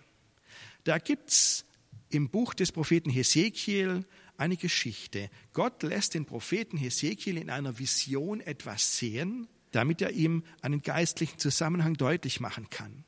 Da 0.85 0.99
gibt's 0.99 1.65
im 2.11 2.29
Buch 2.29 2.55
des 2.55 2.73
Propheten 2.73 3.11
Hesekiel 3.11 4.05
eine 4.37 4.57
Geschichte. 4.57 5.31
Gott 5.53 5.83
lässt 5.83 6.15
den 6.15 6.25
Propheten 6.25 6.77
Hesekiel 6.77 7.37
in 7.37 7.51
einer 7.51 7.79
Vision 7.79 8.41
etwas 8.41 8.97
sehen, 8.97 9.49
damit 9.73 10.01
er 10.03 10.11
ihm 10.11 10.43
einen 10.63 10.83
geistlichen 10.83 11.39
Zusammenhang 11.39 11.95
deutlich 11.95 12.41
machen 12.41 12.71
kann. 12.71 13.05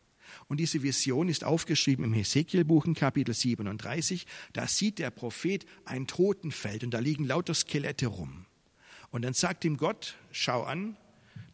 Und 0.52 0.58
diese 0.58 0.82
Vision 0.82 1.30
ist 1.30 1.44
aufgeschrieben 1.44 2.04
im 2.04 2.12
Hesekielbuch 2.12 2.84
in 2.84 2.92
Kapitel 2.92 3.32
37. 3.32 4.26
Da 4.52 4.68
sieht 4.68 4.98
der 4.98 5.10
Prophet 5.10 5.64
ein 5.86 6.06
Totenfeld 6.06 6.84
und 6.84 6.90
da 6.90 6.98
liegen 6.98 7.24
lauter 7.24 7.54
Skelette 7.54 8.08
rum. 8.08 8.44
Und 9.10 9.22
dann 9.22 9.32
sagt 9.32 9.64
ihm 9.64 9.78
Gott, 9.78 10.18
schau 10.30 10.64
an, 10.64 10.98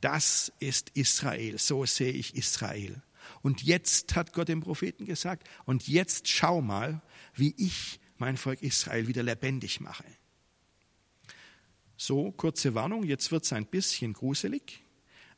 das 0.01 0.53
ist 0.59 0.91
Israel, 0.95 1.61
so 1.61 1.87
sehe 1.87 2.11
ich 2.11 2.35
Israel. 2.35 3.01
Und 3.41 3.63
jetzt 3.63 4.17
hat 4.17 4.33
Gott 4.33 4.49
dem 4.49 4.63
Propheten 4.63 5.05
gesagt, 5.05 5.49
und 5.65 5.87
jetzt 5.87 6.27
schau 6.27 6.61
mal, 6.61 7.01
wie 7.35 7.55
ich 7.57 8.01
mein 8.17 8.37
Volk 8.37 8.63
Israel 8.63 9.07
wieder 9.07 9.23
lebendig 9.23 9.79
mache. 9.79 10.07
So, 11.97 12.33
kurze 12.33 12.75
Warnung, 12.75 13.05
jetzt 13.05 13.31
wird 13.31 13.45
es 13.45 13.53
ein 13.53 13.67
bisschen 13.67 14.13
gruselig. 14.13 14.83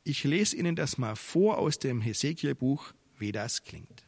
Ich 0.02 0.25
lese 0.25 0.57
Ihnen 0.57 0.76
das 0.76 0.97
mal 0.97 1.14
vor 1.14 1.59
aus 1.59 1.79
dem 1.79 2.00
Hesekiel-Buch, 2.00 2.95
wie 3.20 3.32
das 3.32 3.62
klingt. 3.62 4.04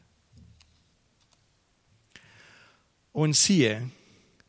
Und 3.11 3.35
siehe, 3.35 3.89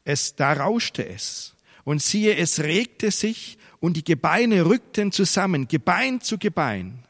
es, 0.05 0.37
da 0.37 0.53
rauschte 0.55 1.07
es. 1.07 1.55
Und 1.85 2.03
siehe, 2.03 2.37
es 2.37 2.61
regte 2.61 3.11
sich 3.11 3.59
und 3.79 3.97
die 3.97 4.05
Gebeine 4.05 4.65
rückten 4.65 5.13
zusammen, 5.13 5.69
Gebein 5.69 6.21
zu 6.23 6.39
Gebein. 6.39 7.05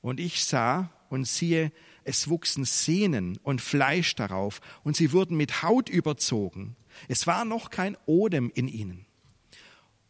Und 0.00 0.20
ich 0.20 0.44
sah 0.44 0.90
und 1.10 1.26
siehe, 1.26 1.72
es 2.04 2.28
wuchsen 2.28 2.64
Sehnen 2.64 3.38
und 3.42 3.60
Fleisch 3.60 4.14
darauf 4.14 4.60
und 4.84 4.96
sie 4.96 5.12
wurden 5.12 5.36
mit 5.36 5.62
Haut 5.62 5.88
überzogen. 5.88 6.76
Es 7.08 7.26
war 7.26 7.44
noch 7.44 7.70
kein 7.70 7.96
Odem 8.06 8.50
in 8.54 8.68
ihnen. 8.68 9.04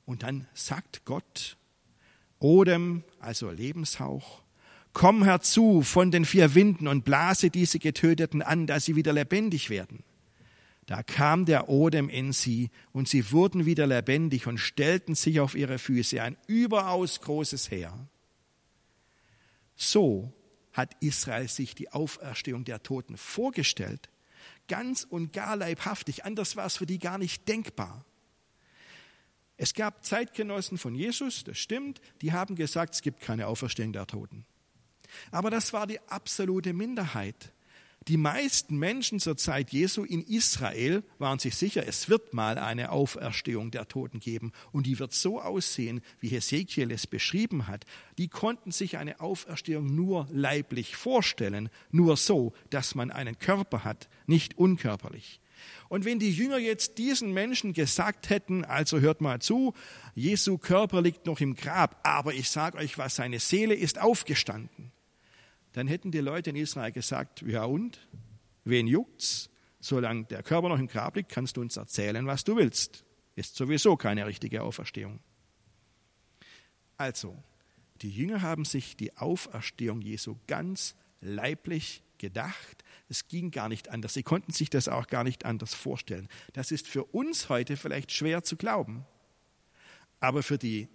Und 0.04 0.22
dann 0.22 0.46
sagt 0.54 1.04
Gott, 1.04 1.56
Odem, 2.38 3.02
also 3.18 3.50
Lebenshauch, 3.50 4.42
komm 4.98 5.22
herzu 5.22 5.82
von 5.82 6.10
den 6.10 6.24
vier 6.24 6.56
Winden 6.56 6.88
und 6.88 7.04
blase 7.04 7.50
diese 7.50 7.78
Getöteten 7.78 8.42
an, 8.42 8.66
dass 8.66 8.84
sie 8.84 8.96
wieder 8.96 9.12
lebendig 9.12 9.70
werden. 9.70 10.02
Da 10.86 11.04
kam 11.04 11.44
der 11.44 11.68
Odem 11.68 12.08
in 12.08 12.32
sie 12.32 12.70
und 12.90 13.08
sie 13.08 13.30
wurden 13.30 13.64
wieder 13.64 13.86
lebendig 13.86 14.48
und 14.48 14.58
stellten 14.58 15.14
sich 15.14 15.38
auf 15.38 15.54
ihre 15.54 15.78
Füße, 15.78 16.20
ein 16.20 16.36
überaus 16.48 17.20
großes 17.20 17.70
Heer. 17.70 18.08
So 19.76 20.32
hat 20.72 20.96
Israel 20.98 21.46
sich 21.46 21.76
die 21.76 21.92
Auferstehung 21.92 22.64
der 22.64 22.82
Toten 22.82 23.16
vorgestellt. 23.16 24.10
Ganz 24.66 25.06
und 25.08 25.32
gar 25.32 25.54
leibhaftig. 25.54 26.24
Anders 26.24 26.56
war 26.56 26.66
es 26.66 26.76
für 26.76 26.86
die 26.86 26.98
gar 26.98 27.18
nicht 27.18 27.46
denkbar. 27.46 28.04
Es 29.56 29.74
gab 29.74 30.04
Zeitgenossen 30.04 30.76
von 30.76 30.96
Jesus, 30.96 31.44
das 31.44 31.58
stimmt, 31.58 32.00
die 32.20 32.32
haben 32.32 32.56
gesagt, 32.56 32.94
es 32.94 33.02
gibt 33.02 33.20
keine 33.20 33.46
Auferstehung 33.46 33.92
der 33.92 34.08
Toten. 34.08 34.44
Aber 35.30 35.50
das 35.50 35.72
war 35.72 35.86
die 35.86 36.00
absolute 36.08 36.72
Minderheit. 36.72 37.52
Die 38.08 38.16
meisten 38.16 38.78
Menschen 38.78 39.20
zur 39.20 39.36
Zeit 39.36 39.70
Jesu 39.70 40.02
in 40.02 40.22
Israel 40.22 41.02
waren 41.18 41.38
sich 41.38 41.56
sicher, 41.56 41.86
es 41.86 42.08
wird 42.08 42.32
mal 42.32 42.56
eine 42.56 42.90
Auferstehung 42.90 43.70
der 43.70 43.86
Toten 43.86 44.18
geben 44.18 44.52
und 44.72 44.86
die 44.86 44.98
wird 44.98 45.12
so 45.12 45.42
aussehen, 45.42 46.00
wie 46.18 46.28
Hesekiel 46.28 46.90
es 46.90 47.06
beschrieben 47.06 47.66
hat. 47.66 47.84
Die 48.16 48.28
konnten 48.28 48.70
sich 48.70 48.96
eine 48.96 49.20
Auferstehung 49.20 49.94
nur 49.94 50.26
leiblich 50.32 50.96
vorstellen, 50.96 51.68
nur 51.90 52.16
so, 52.16 52.54
dass 52.70 52.94
man 52.94 53.10
einen 53.10 53.38
Körper 53.38 53.84
hat, 53.84 54.08
nicht 54.26 54.56
unkörperlich. 54.56 55.42
Und 55.90 56.06
wenn 56.06 56.18
die 56.18 56.32
Jünger 56.32 56.58
jetzt 56.58 56.96
diesen 56.96 57.34
Menschen 57.34 57.74
gesagt 57.74 58.30
hätten, 58.30 58.64
also 58.64 59.00
hört 59.00 59.20
mal 59.20 59.40
zu, 59.40 59.74
Jesu 60.14 60.56
Körper 60.56 61.02
liegt 61.02 61.26
noch 61.26 61.40
im 61.40 61.56
Grab, 61.56 62.00
aber 62.04 62.32
ich 62.32 62.48
sage 62.48 62.78
euch 62.78 62.96
was, 62.96 63.16
seine 63.16 63.38
Seele 63.38 63.74
ist 63.74 64.00
aufgestanden 64.00 64.92
dann 65.78 65.88
hätten 65.88 66.10
die 66.10 66.18
Leute 66.18 66.50
in 66.50 66.56
Israel 66.56 66.92
gesagt, 66.92 67.42
ja 67.42 67.64
und? 67.64 68.06
Wen 68.64 68.86
juckt's? 68.86 69.48
Solange 69.80 70.24
der 70.24 70.42
Körper 70.42 70.68
noch 70.68 70.78
im 70.78 70.88
Grab 70.88 71.16
liegt, 71.16 71.30
kannst 71.30 71.56
du 71.56 71.60
uns 71.60 71.76
erzählen, 71.76 72.26
was 72.26 72.44
du 72.44 72.56
willst. 72.56 73.04
Ist 73.36 73.54
sowieso 73.54 73.96
keine 73.96 74.26
richtige 74.26 74.62
Auferstehung. 74.62 75.20
Also, 76.96 77.40
die 78.02 78.10
Jünger 78.10 78.42
haben 78.42 78.64
sich 78.64 78.96
die 78.96 79.16
Auferstehung 79.16 80.02
Jesu 80.02 80.36
ganz 80.48 80.96
leiblich 81.20 82.02
gedacht. 82.18 82.84
Es 83.08 83.28
ging 83.28 83.52
gar 83.52 83.68
nicht 83.68 83.88
anders. 83.88 84.14
Sie 84.14 84.24
konnten 84.24 84.52
sich 84.52 84.70
das 84.70 84.88
auch 84.88 85.06
gar 85.06 85.22
nicht 85.22 85.44
anders 85.44 85.74
vorstellen. 85.74 86.28
Das 86.52 86.72
ist 86.72 86.88
für 86.88 87.04
uns 87.04 87.48
heute 87.48 87.76
vielleicht 87.76 88.10
schwer 88.10 88.42
zu 88.42 88.56
glauben. 88.56 89.06
Aber 90.18 90.42
für 90.42 90.58
die 90.58 90.88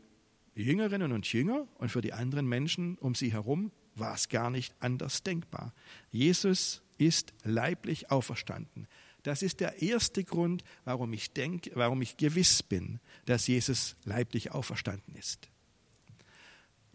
Jüngerinnen 0.56 1.14
und 1.14 1.32
Jünger 1.32 1.68
und 1.76 1.90
für 1.90 2.02
die 2.02 2.14
anderen 2.14 2.48
Menschen 2.48 2.98
um 2.98 3.16
sie 3.16 3.32
herum 3.32 3.72
war 3.96 4.16
es 4.16 4.30
gar 4.30 4.50
nicht 4.50 4.74
anders 4.80 5.24
denkbar. 5.24 5.74
Jesus 6.12 6.82
ist 6.98 7.34
leiblich 7.44 8.12
auferstanden. 8.12 8.88
Das 9.24 9.42
ist 9.42 9.62
der 9.62 9.82
erste 9.82 10.24
Grund, 10.24 10.64
warum 10.84 11.14
ich 11.14 11.32
denke, 11.32 11.72
warum 11.76 12.02
ich 12.02 12.18
gewiss 12.18 12.62
bin, 12.62 13.00
dass 13.26 13.48
Jesus 13.48 13.96
leiblich 14.04 14.52
auferstanden 14.52 15.16
ist. 15.16 15.48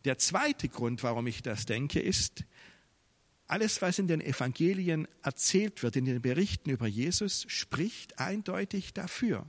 Der 0.04 0.18
zweite 0.18 0.68
Grund, 0.68 1.02
warum 1.02 1.26
ich 1.26 1.42
das 1.42 1.66
denke, 1.66 2.00
ist, 2.00 2.44
alles, 3.46 3.80
was 3.80 3.98
in 3.98 4.08
den 4.08 4.20
Evangelien 4.20 5.08
erzählt 5.22 5.82
wird, 5.82 5.96
in 5.96 6.04
den 6.04 6.20
Berichten 6.20 6.68
über 6.68 6.86
Jesus, 6.86 7.46
spricht 7.48 8.18
eindeutig 8.18 8.92
dafür. 8.92 9.46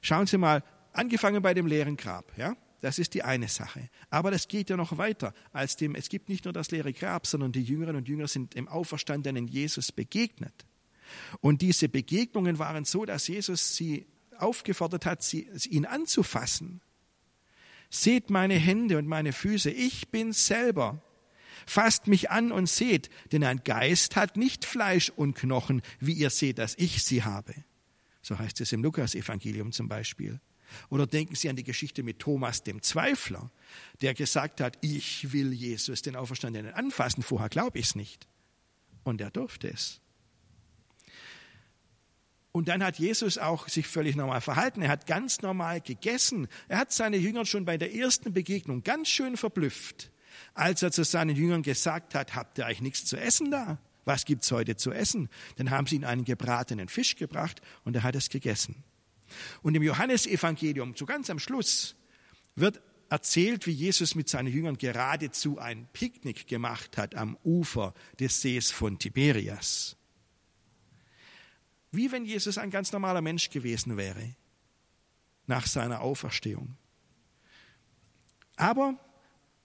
Schauen 0.00 0.26
Sie 0.26 0.38
mal, 0.38 0.64
angefangen 0.92 1.42
bei 1.42 1.52
dem 1.52 1.66
leeren 1.66 1.98
Grab, 1.98 2.36
ja? 2.38 2.56
Das 2.84 2.98
ist 2.98 3.14
die 3.14 3.22
eine 3.22 3.48
Sache. 3.48 3.88
Aber 4.10 4.30
das 4.30 4.46
geht 4.46 4.68
ja 4.68 4.76
noch 4.76 4.98
weiter 4.98 5.32
als 5.54 5.76
dem, 5.76 5.94
es 5.94 6.10
gibt 6.10 6.28
nicht 6.28 6.44
nur 6.44 6.52
das 6.52 6.70
leere 6.70 6.92
Grab, 6.92 7.26
sondern 7.26 7.50
die 7.50 7.62
Jüngerinnen 7.62 7.96
und 7.96 8.08
Jünger 8.08 8.28
sind 8.28 8.54
dem 8.56 8.68
auferstandenen 8.68 9.48
Jesus 9.48 9.90
begegnet. 9.90 10.66
Und 11.40 11.62
diese 11.62 11.88
Begegnungen 11.88 12.58
waren 12.58 12.84
so, 12.84 13.06
dass 13.06 13.26
Jesus 13.26 13.74
sie 13.74 14.04
aufgefordert 14.36 15.06
hat, 15.06 15.22
sie, 15.22 15.48
ihn 15.70 15.86
anzufassen. 15.86 16.82
Seht 17.88 18.28
meine 18.28 18.56
Hände 18.56 18.98
und 18.98 19.06
meine 19.06 19.32
Füße, 19.32 19.70
ich 19.70 20.08
bin 20.08 20.34
selber. 20.34 21.00
Fasst 21.64 22.06
mich 22.06 22.30
an 22.30 22.52
und 22.52 22.68
seht, 22.68 23.08
denn 23.32 23.44
ein 23.44 23.64
Geist 23.64 24.14
hat 24.14 24.36
nicht 24.36 24.66
Fleisch 24.66 25.08
und 25.08 25.36
Knochen, 25.36 25.80
wie 26.00 26.12
ihr 26.12 26.28
seht, 26.28 26.58
dass 26.58 26.74
ich 26.76 27.02
sie 27.02 27.22
habe. 27.22 27.54
So 28.20 28.38
heißt 28.38 28.60
es 28.60 28.74
im 28.74 28.82
Lukas-Evangelium 28.82 29.72
zum 29.72 29.88
Beispiel. 29.88 30.38
Oder 30.88 31.06
denken 31.06 31.34
Sie 31.34 31.48
an 31.48 31.56
die 31.56 31.64
Geschichte 31.64 32.02
mit 32.02 32.18
Thomas 32.18 32.62
dem 32.62 32.82
Zweifler, 32.82 33.50
der 34.00 34.14
gesagt 34.14 34.60
hat, 34.60 34.78
ich 34.80 35.32
will 35.32 35.52
Jesus, 35.52 36.02
den 36.02 36.16
Auferstandenen, 36.16 36.74
anfassen, 36.74 37.22
vorher 37.22 37.48
glaube 37.48 37.78
ich 37.78 37.86
es 37.86 37.94
nicht. 37.94 38.26
Und 39.02 39.20
er 39.20 39.30
durfte 39.30 39.68
es. 39.68 40.00
Und 42.56 42.68
dann 42.68 42.84
hat 42.84 43.00
Jesus 43.00 43.36
auch 43.36 43.68
sich 43.68 43.88
völlig 43.88 44.14
normal 44.14 44.40
verhalten. 44.40 44.80
Er 44.80 44.88
hat 44.88 45.06
ganz 45.06 45.42
normal 45.42 45.80
gegessen. 45.80 46.46
Er 46.68 46.78
hat 46.78 46.92
seine 46.92 47.16
Jünger 47.16 47.46
schon 47.46 47.64
bei 47.64 47.76
der 47.76 47.92
ersten 47.92 48.32
Begegnung 48.32 48.84
ganz 48.84 49.08
schön 49.08 49.36
verblüfft, 49.36 50.12
als 50.54 50.80
er 50.80 50.92
zu 50.92 51.02
seinen 51.02 51.34
Jüngern 51.34 51.62
gesagt 51.62 52.14
hat, 52.14 52.36
habt 52.36 52.58
ihr 52.58 52.66
eigentlich 52.66 52.80
nichts 52.80 53.06
zu 53.06 53.16
essen 53.16 53.50
da? 53.50 53.78
Was 54.04 54.24
gibt's 54.24 54.52
heute 54.52 54.76
zu 54.76 54.92
essen? 54.92 55.28
Dann 55.56 55.70
haben 55.70 55.88
sie 55.88 55.96
ihm 55.96 56.04
einen 56.04 56.24
gebratenen 56.24 56.88
Fisch 56.88 57.16
gebracht 57.16 57.60
und 57.84 57.96
er 57.96 58.04
hat 58.04 58.14
es 58.14 58.28
gegessen. 58.28 58.84
Und 59.62 59.74
im 59.74 59.82
Johannesevangelium, 59.82 60.96
zu 60.96 61.06
ganz 61.06 61.30
am 61.30 61.38
Schluss, 61.38 61.96
wird 62.56 62.80
erzählt, 63.08 63.66
wie 63.66 63.72
Jesus 63.72 64.14
mit 64.14 64.28
seinen 64.28 64.52
Jüngern 64.52 64.78
geradezu 64.78 65.58
ein 65.58 65.88
Picknick 65.92 66.46
gemacht 66.46 66.98
hat 66.98 67.14
am 67.14 67.36
Ufer 67.44 67.94
des 68.18 68.40
Sees 68.40 68.70
von 68.70 68.98
Tiberias. 68.98 69.96
Wie 71.90 72.10
wenn 72.10 72.24
Jesus 72.24 72.58
ein 72.58 72.70
ganz 72.70 72.92
normaler 72.92 73.20
Mensch 73.20 73.50
gewesen 73.50 73.96
wäre 73.96 74.34
nach 75.46 75.66
seiner 75.66 76.00
Auferstehung. 76.00 76.76
Aber 78.56 78.98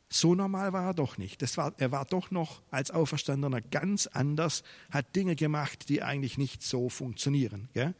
so 0.09 0.33
normal 0.35 0.73
war 0.73 0.87
er 0.87 0.93
doch 0.93 1.17
nicht. 1.17 1.41
Das 1.41 1.57
war, 1.57 1.73
er 1.77 1.91
war 1.91 2.05
doch 2.05 2.31
noch 2.31 2.61
als 2.71 2.91
Auferstandener 2.91 3.61
ganz 3.61 4.07
anders, 4.07 4.63
hat 4.91 5.15
Dinge 5.15 5.35
gemacht, 5.35 5.89
die 5.89 6.01
eigentlich 6.01 6.37
nicht 6.37 6.63
so 6.63 6.89
funktionieren. 6.89 7.69
Gell? 7.73 7.93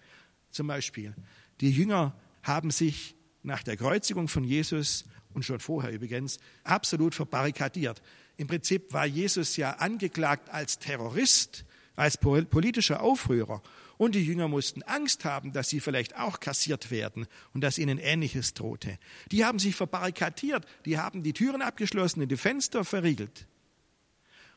Zum 0.49 0.67
Beispiel, 0.67 1.15
die 1.61 1.71
Jünger 1.71 2.15
haben 2.43 2.71
sich 2.71 3.15
nach 3.43 3.63
der 3.63 3.77
Kreuzigung 3.77 4.27
von 4.27 4.43
Jesus 4.43 5.05
und 5.33 5.43
schon 5.43 5.59
vorher 5.59 5.91
übrigens 5.91 6.39
absolut 6.63 7.15
verbarrikadiert. 7.15 8.01
Im 8.37 8.47
Prinzip 8.47 8.93
war 8.93 9.05
Jesus 9.05 9.57
ja 9.57 9.71
angeklagt 9.71 10.49
als 10.49 10.79
Terrorist, 10.79 11.65
als 11.95 12.17
politischer 12.17 13.01
Aufrührer. 13.01 13.61
Und 13.97 14.15
die 14.15 14.23
Jünger 14.23 14.47
mussten 14.47 14.81
Angst 14.83 15.25
haben, 15.25 15.51
dass 15.51 15.67
sie 15.67 15.81
vielleicht 15.81 16.15
auch 16.15 16.39
kassiert 16.39 16.89
werden 16.89 17.27
und 17.53 17.61
dass 17.61 17.77
ihnen 17.77 17.97
Ähnliches 17.97 18.53
drohte. 18.53 18.97
Die 19.29 19.43
haben 19.43 19.59
sich 19.59 19.75
verbarrikadiert, 19.75 20.65
die 20.85 20.97
haben 20.97 21.21
die 21.21 21.33
Türen 21.33 21.61
abgeschlossen 21.61 22.21
und 22.21 22.29
die 22.29 22.37
Fenster 22.37 22.85
verriegelt. 22.85 23.45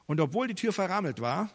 Und 0.06 0.20
obwohl 0.20 0.46
die 0.46 0.54
Tür 0.54 0.72
verrammelt 0.72 1.20
war, 1.20 1.50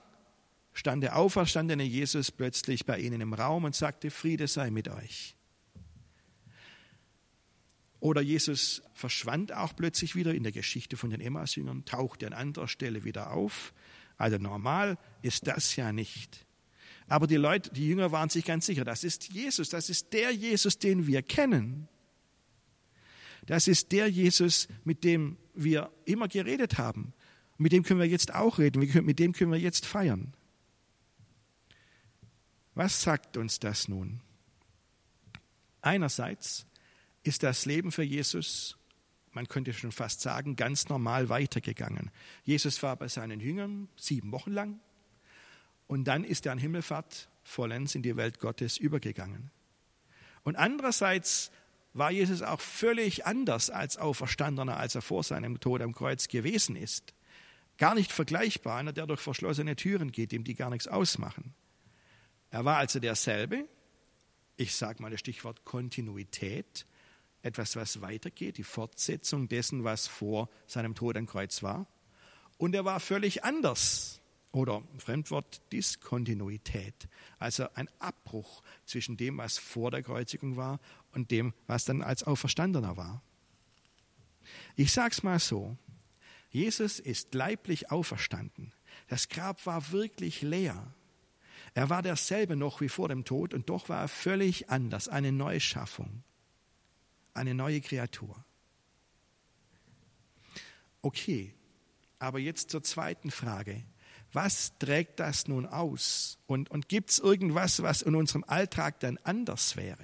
stand 0.73 1.01
der 1.01 1.15
auferstandene 1.15 1.83
Jesus 1.83 2.29
plötzlich 2.29 2.85
bei 2.85 2.99
ihnen 2.99 3.21
im 3.21 3.33
Raum 3.33 3.63
und 3.63 3.73
sagte, 3.73 4.11
Friede 4.11 4.47
sei 4.47 4.69
mit 4.69 4.89
euch. 4.89 5.36
Oder 7.99 8.21
Jesus 8.21 8.83
verschwand 8.93 9.53
auch 9.53 9.75
plötzlich 9.75 10.15
wieder 10.15 10.33
in 10.33 10.43
der 10.43 10.51
Geschichte 10.51 10.97
von 10.97 11.09
den 11.09 11.21
Emmausjüngern, 11.21 11.85
tauchte 11.85 12.27
an 12.27 12.33
anderer 12.33 12.67
Stelle 12.67 13.03
wieder 13.03 13.31
auf. 13.31 13.73
Also 14.17 14.37
normal 14.37 14.97
ist 15.21 15.47
das 15.47 15.75
ja 15.75 15.91
nicht. 15.91 16.45
Aber 17.07 17.25
die 17.25 17.37
Leute, 17.37 17.71
die 17.71 17.87
Jünger 17.87 18.11
waren 18.11 18.29
sich 18.29 18.45
ganz 18.45 18.65
sicher, 18.65 18.83
das 18.83 19.03
ist 19.03 19.31
Jesus, 19.31 19.69
das 19.69 19.89
ist 19.89 20.13
der 20.13 20.31
Jesus, 20.31 20.77
den 20.77 21.07
wir 21.07 21.21
kennen. 21.21 21.87
Das 23.45 23.67
ist 23.67 23.93
der 23.93 24.09
Jesus, 24.09 24.67
mit 24.83 25.03
dem 25.03 25.37
wir 25.53 25.89
immer 26.05 26.27
geredet 26.27 26.77
haben. 26.77 27.13
Mit 27.57 27.71
dem 27.71 27.83
können 27.83 27.99
wir 27.99 28.07
jetzt 28.07 28.35
auch 28.35 28.59
reden, 28.59 28.79
mit 28.79 29.19
dem 29.19 29.33
können 29.33 29.51
wir 29.51 29.59
jetzt 29.59 29.85
feiern. 29.85 30.33
Was 32.75 33.01
sagt 33.01 33.37
uns 33.37 33.59
das 33.59 33.87
nun? 33.87 34.21
Einerseits 35.81 36.67
ist 37.27 37.43
das 37.43 37.65
Leben 37.65 37.91
für 37.91 38.03
Jesus, 38.03 38.77
man 39.31 39.47
könnte 39.47 39.73
schon 39.73 39.91
fast 39.91 40.21
sagen, 40.21 40.55
ganz 40.55 40.89
normal 40.89 41.29
weitergegangen. 41.29 42.09
Jesus 42.43 42.81
war 42.81 42.95
bei 42.95 43.07
seinen 43.07 43.39
Jüngern 43.39 43.87
sieben 43.95 44.31
Wochen 44.31 44.51
lang 44.51 44.79
und 45.87 46.05
dann 46.05 46.23
ist 46.23 46.45
er 46.45 46.53
an 46.53 46.57
Himmelfahrt 46.57 47.29
vollends 47.43 47.95
in 47.95 48.01
die 48.01 48.15
Welt 48.15 48.39
Gottes 48.39 48.77
übergegangen. 48.77 49.51
Und 50.43 50.55
andererseits 50.55 51.51
war 51.93 52.11
Jesus 52.11 52.41
auch 52.41 52.61
völlig 52.61 53.25
anders 53.25 53.69
als 53.69 53.97
Auferstandener, 53.97 54.77
als 54.77 54.95
er 54.95 55.01
vor 55.01 55.23
seinem 55.23 55.59
Tod 55.59 55.81
am 55.81 55.93
Kreuz 55.93 56.27
gewesen 56.27 56.75
ist. 56.75 57.13
Gar 57.77 57.95
nicht 57.95 58.11
vergleichbar, 58.11 58.77
einer, 58.77 58.93
der 58.93 59.07
durch 59.07 59.21
verschlossene 59.21 59.75
Türen 59.75 60.11
geht, 60.11 60.31
dem 60.31 60.43
die 60.43 60.55
gar 60.55 60.69
nichts 60.69 60.87
ausmachen. 60.87 61.53
Er 62.49 62.65
war 62.65 62.77
also 62.77 62.99
derselbe, 62.99 63.67
ich 64.55 64.75
sage 64.75 65.01
mal 65.01 65.11
das 65.11 65.19
Stichwort 65.19 65.65
Kontinuität, 65.65 66.85
etwas, 67.41 67.75
was 67.75 68.01
weitergeht, 68.01 68.57
die 68.57 68.63
Fortsetzung 68.63 69.47
dessen, 69.47 69.83
was 69.83 70.07
vor 70.07 70.49
seinem 70.65 70.95
Tod 70.95 71.17
am 71.17 71.27
Kreuz 71.27 71.63
war. 71.63 71.87
Und 72.57 72.75
er 72.75 72.85
war 72.85 72.99
völlig 72.99 73.43
anders. 73.43 74.21
Oder 74.51 74.81
Fremdwort 74.97 75.61
Diskontinuität, 75.71 77.09
also 77.37 77.67
ein 77.75 77.89
Abbruch 77.99 78.63
zwischen 78.85 79.17
dem, 79.17 79.37
was 79.37 79.57
vor 79.57 79.91
der 79.91 80.01
Kreuzigung 80.01 80.55
war 80.55 80.79
und 81.11 81.29
dem, 81.31 81.53
was 81.67 81.85
dann 81.85 82.01
als 82.01 82.23
Auferstandener 82.23 82.97
war. 82.97 83.21
Ich 84.75 84.93
sage 84.93 85.11
es 85.11 85.21
mal 85.21 85.39
so, 85.39 85.77
Jesus 86.49 86.99
ist 86.99 87.33
leiblich 87.33 87.91
auferstanden. 87.91 88.73
Das 89.09 89.29
Grab 89.29 89.65
war 89.65 89.91
wirklich 89.91 90.41
leer. 90.41 90.93
Er 91.73 91.89
war 91.89 92.01
derselbe 92.01 92.55
noch 92.55 92.81
wie 92.81 92.89
vor 92.89 93.09
dem 93.09 93.25
Tod 93.25 93.53
und 93.53 93.69
doch 93.69 93.89
war 93.89 94.01
er 94.01 94.07
völlig 94.07 94.69
anders, 94.69 95.07
eine 95.07 95.31
Neuschaffung, 95.31 96.23
eine 97.37 97.53
neue 97.53 97.81
Kreatur. 97.81 98.43
Okay, 101.01 101.53
aber 102.19 102.39
jetzt 102.39 102.71
zur 102.71 102.83
zweiten 102.83 103.31
Frage. 103.31 103.83
Was 104.33 104.77
trägt 104.77 105.19
das 105.19 105.47
nun 105.47 105.65
aus? 105.65 106.37
Und, 106.47 106.69
und 106.69 106.89
gibt 106.89 107.11
es 107.11 107.19
irgendwas, 107.19 107.81
was 107.81 108.01
in 108.01 108.15
unserem 108.15 108.43
Alltag 108.43 108.99
dann 108.99 109.17
anders 109.23 109.77
wäre? 109.77 110.03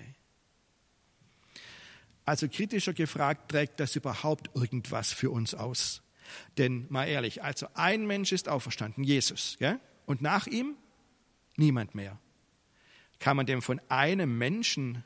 Also 2.26 2.48
kritischer 2.48 2.94
gefragt, 2.94 3.52
trägt 3.52 3.80
das 3.80 3.96
überhaupt 3.96 4.50
irgendwas 4.56 5.12
für 5.12 5.30
uns 5.30 5.54
aus? 5.54 6.02
Denn 6.58 6.86
mal 6.90 7.06
ehrlich, 7.06 7.44
also 7.44 7.68
ein 7.74 8.08
Mensch 8.08 8.32
ist 8.32 8.48
auferstanden, 8.48 9.04
Jesus, 9.04 9.58
gell? 9.60 9.80
und 10.06 10.22
nach 10.22 10.48
ihm 10.48 10.78
niemand 11.58 11.96
mehr. 11.96 12.18
Kann 13.20 13.38
man 13.38 13.46
denn 13.46 13.62
von 13.62 13.82
einem 13.90 14.38
Menschen 14.38 15.04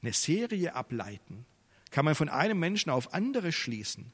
eine 0.00 0.12
Serie 0.12 0.74
ableiten? 0.74 1.44
Kann 1.90 2.04
man 2.04 2.14
von 2.14 2.28
einem 2.28 2.58
Menschen 2.58 2.90
auf 2.90 3.14
andere 3.14 3.52
schließen? 3.52 4.12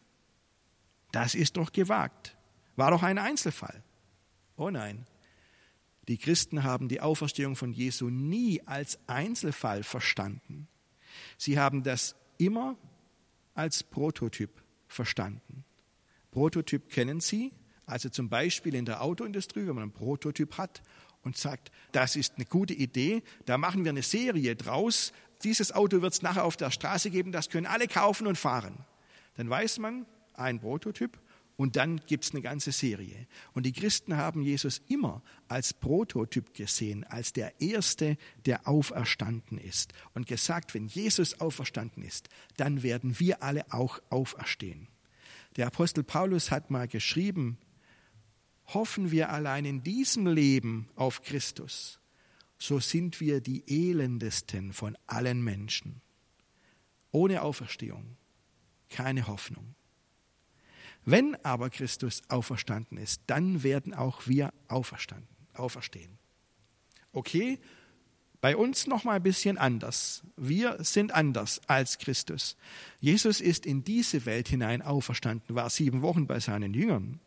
Das 1.13 1.35
ist 1.35 1.57
doch 1.57 1.73
gewagt. 1.73 2.37
War 2.77 2.91
doch 2.91 3.03
ein 3.03 3.19
Einzelfall. 3.19 3.83
Oh 4.57 4.71
nein. 4.71 5.07
Die 6.09 6.19
Christen 6.19 6.65
haben 6.65 6.89
die 6.89 7.01
Auferstehung 7.01 7.57
von 7.57 7.73
Jesu 7.73 8.11
nie 8.11 8.61
als 8.67 8.99
Einzelfall 9.07 9.83
verstanden. 9.83 10.69
Sie 11.39 11.59
haben 11.59 11.83
das 11.83 12.15
immer 12.39 12.77
als 13.55 13.83
Prototyp 13.83 14.63
verstanden. 14.87 15.65
Prototyp 16.31 16.91
kennen 16.91 17.21
Sie, 17.21 17.53
also 17.87 18.09
zum 18.09 18.29
Beispiel 18.29 18.75
in 18.75 18.85
der 18.85 19.03
Autoindustrie, 19.03 19.67
wenn 19.67 19.75
man 19.75 19.85
einen 19.85 19.93
Prototyp 19.93 20.59
hat 20.59 20.83
und 21.23 21.37
sagt, 21.37 21.71
das 21.93 22.17
ist 22.17 22.35
eine 22.37 22.45
gute 22.45 22.75
Idee, 22.75 23.23
da 23.47 23.57
machen 23.57 23.85
wir 23.85 23.91
eine 23.91 24.03
Serie 24.03 24.57
draus, 24.57 25.13
dieses 25.43 25.73
Auto 25.73 26.03
wird 26.03 26.13
es 26.13 26.23
nachher 26.23 26.45
auf 26.45 26.57
der 26.57 26.71
Straße 26.71 27.11
geben, 27.11 27.33
das 27.33 27.51
können 27.51 27.67
alle 27.67 27.89
kaufen 27.89 28.27
und 28.27 28.37
fahren. 28.37 28.85
Dann 29.37 29.51
weiß 29.51 29.79
man, 29.79 30.07
ein 30.35 30.61
Prototyp 30.61 31.19
und 31.57 31.77
dann 31.77 32.01
gibt 32.07 32.25
es 32.25 32.33
eine 32.33 32.43
ganze 32.43 32.73
Serie. 32.73 33.27
Und 33.53 33.65
die 33.65 33.73
Christen 33.73 34.17
haben 34.17 34.43
Jesus 34.43 34.83
immer 34.89 35.23
als 35.49 35.73
Prototyp 35.73 36.53
gesehen, 36.55 37.05
als 37.05 37.33
der 37.33 37.61
Erste, 37.61 38.17
der 38.45 38.67
auferstanden 38.67 39.59
ist. 39.59 39.93
Und 40.15 40.27
gesagt, 40.27 40.75
wenn 40.75 40.89
Jesus 40.89 41.41
auferstanden 41.41 42.03
ist, 42.03 42.29
dann 42.57 42.83
werden 42.83 43.21
wir 43.21 43.43
alle 43.43 43.73
auch 43.73 44.01
auferstehen. 44.11 44.89
Der 45.57 45.69
Apostel 45.69 46.03
Paulus 46.03 46.51
hat 46.51 46.71
mal 46.71 46.89
geschrieben, 46.89 47.59
hoffen 48.67 49.13
wir 49.13 49.31
allein 49.31 49.65
in 49.65 49.83
diesem 49.83 50.27
Leben 50.27 50.89
auf 50.97 51.23
Christus, 51.23 52.01
so 52.59 52.81
sind 52.81 53.21
wir 53.21 53.41
die 53.41 53.65
elendesten 53.67 54.73
von 54.73 54.97
allen 55.07 55.43
Menschen. 55.43 56.01
Ohne 57.11 57.43
Auferstehung 57.43 58.17
keine 58.95 59.27
Hoffnung. 59.27 59.75
Wenn 61.05 61.37
aber 61.45 61.69
Christus 61.69 62.23
auferstanden 62.29 62.97
ist, 62.97 63.23
dann 63.27 63.63
werden 63.63 63.93
auch 63.93 64.27
wir 64.27 64.55
auferstanden, 64.69 65.29
auferstehen. 65.53 66.19
Okay, 67.13 67.59
bei 68.41 68.57
uns 68.57 68.87
noch 68.87 69.05
mal 69.05 69.17
ein 69.17 69.23
bisschen 69.23 69.59
anders. 69.59 70.23
Wir 70.37 70.83
sind 70.83 71.13
anders 71.13 71.61
als 71.67 71.99
Christus. 71.99 72.57
Jesus 73.01 73.41
ist 73.41 73.67
in 73.67 73.85
diese 73.85 74.27
Welt 74.27 74.49
hinein 74.49 74.81
auferstanden, 74.81 75.57
war 75.57 75.71
sieben 75.71 76.03
Wochen 76.03 76.27
bei 76.27 76.41
seinen 76.41 76.73
Jüngern, 76.73 77.21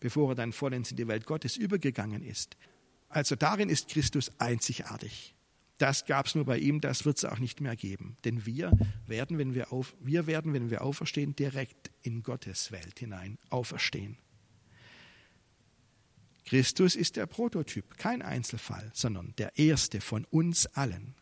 bevor 0.00 0.32
er 0.32 0.34
dann 0.34 0.52
vollends 0.52 0.90
in 0.90 0.96
die 0.96 1.08
Welt 1.08 1.26
Gottes 1.26 1.56
übergegangen 1.56 2.22
ist. 2.22 2.56
Also 3.12 3.36
darin 3.36 3.68
ist 3.68 3.88
Christus 3.88 4.32
einzigartig. 4.38 5.34
Das 5.76 6.06
gab 6.06 6.26
es 6.26 6.34
nur 6.34 6.44
bei 6.44 6.58
ihm, 6.58 6.80
das 6.80 7.04
wird 7.04 7.18
es 7.18 7.24
auch 7.24 7.38
nicht 7.38 7.60
mehr 7.60 7.76
geben. 7.76 8.16
Denn 8.24 8.46
wir 8.46 8.72
werden, 9.06 9.36
wenn 9.36 9.54
wir, 9.54 9.72
auf, 9.72 9.94
wir 10.00 10.26
werden, 10.26 10.54
wenn 10.54 10.70
wir 10.70 10.82
auferstehen, 10.82 11.36
direkt 11.36 11.90
in 12.02 12.22
Gottes 12.22 12.72
Welt 12.72 12.98
hinein 12.98 13.38
auferstehen. 13.50 14.16
Christus 16.46 16.96
ist 16.96 17.16
der 17.16 17.26
Prototyp, 17.26 17.98
kein 17.98 18.22
Einzelfall, 18.22 18.90
sondern 18.94 19.34
der 19.36 19.58
erste 19.58 20.00
von 20.00 20.24
uns 20.26 20.66
allen. 20.66 21.14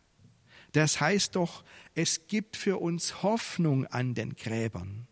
Das 0.71 1.01
heißt 1.01 1.35
doch, 1.35 1.63
es 1.93 2.27
gibt 2.27 2.55
für 2.55 2.77
uns 2.77 3.23
Hoffnung 3.23 3.85
an 3.87 4.13
den 4.13 4.35
Gräbern. 4.35 5.07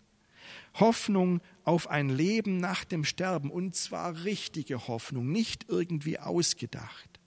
Hoffnung 0.76 1.42
auf 1.64 1.90
ein 1.90 2.10
Leben 2.10 2.58
nach 2.58 2.84
dem 2.84 3.04
Sterben, 3.04 3.52
und 3.52 3.76
zwar 3.76 4.24
richtige 4.24 4.88
Hoffnung, 4.88 5.32
nicht 5.32 5.66
irgendwie 5.70 6.20
ausgedacht. 6.20 7.20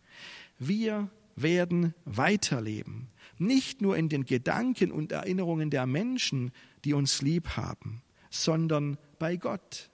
Wir 0.58 1.10
werden 1.36 1.94
weiterleben. 2.04 3.08
Nicht 3.38 3.80
nur 3.80 3.96
in 3.96 4.08
den 4.08 4.24
Gedanken 4.24 4.92
und 4.92 5.12
Erinnerungen 5.12 5.70
der 5.70 5.86
Menschen, 5.86 6.52
die 6.84 6.94
uns 6.94 7.22
lieb 7.22 7.56
haben, 7.56 8.02
sondern 8.30 8.98
bei 9.18 9.36
Gott. 9.36 9.90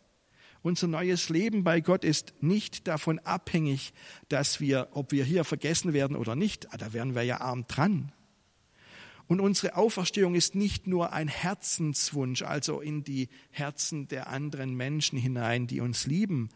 Unser 0.62 0.88
neues 0.88 1.28
Leben 1.28 1.64
bei 1.64 1.80
Gott 1.80 2.04
ist 2.04 2.34
nicht 2.40 2.88
davon 2.88 3.20
abhängig, 3.20 3.92
dass 4.28 4.60
wir, 4.60 4.88
ob 4.92 5.12
wir 5.12 5.24
hier 5.24 5.44
vergessen 5.44 5.92
werden 5.92 6.16
oder 6.16 6.34
nicht, 6.34 6.72
ah, 6.72 6.76
da 6.76 6.92
wären 6.92 7.14
wir 7.14 7.22
ja 7.22 7.40
arm 7.40 7.66
dran. 7.68 8.12
Und 9.28 9.40
unsere 9.40 9.76
Auferstehung 9.76 10.34
ist 10.34 10.54
nicht 10.54 10.86
nur 10.86 11.12
ein 11.12 11.28
Herzenswunsch, 11.28 12.42
also 12.42 12.80
in 12.80 13.04
die 13.04 13.28
Herzen 13.50 14.08
der 14.08 14.28
anderen 14.28 14.74
Menschen 14.74 15.18
hinein, 15.18 15.66
die 15.66 15.80
uns 15.80 16.06
lieben, 16.06 16.48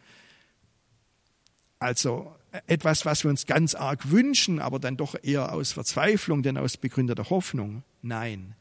also 1.78 2.32
etwas, 2.68 3.04
was 3.04 3.24
wir 3.24 3.30
uns 3.30 3.44
ganz 3.44 3.74
arg 3.74 4.11
wünschen, 4.11 4.61
aber 4.61 4.78
dann 4.78 4.96
doch 4.96 5.16
eher 5.20 5.52
aus 5.52 5.72
Verzweiflung, 5.72 6.42
denn 6.42 6.56
aus 6.56 6.76
begründeter 6.76 7.28
Hoffnung. 7.28 7.82
Nein, 8.02 8.54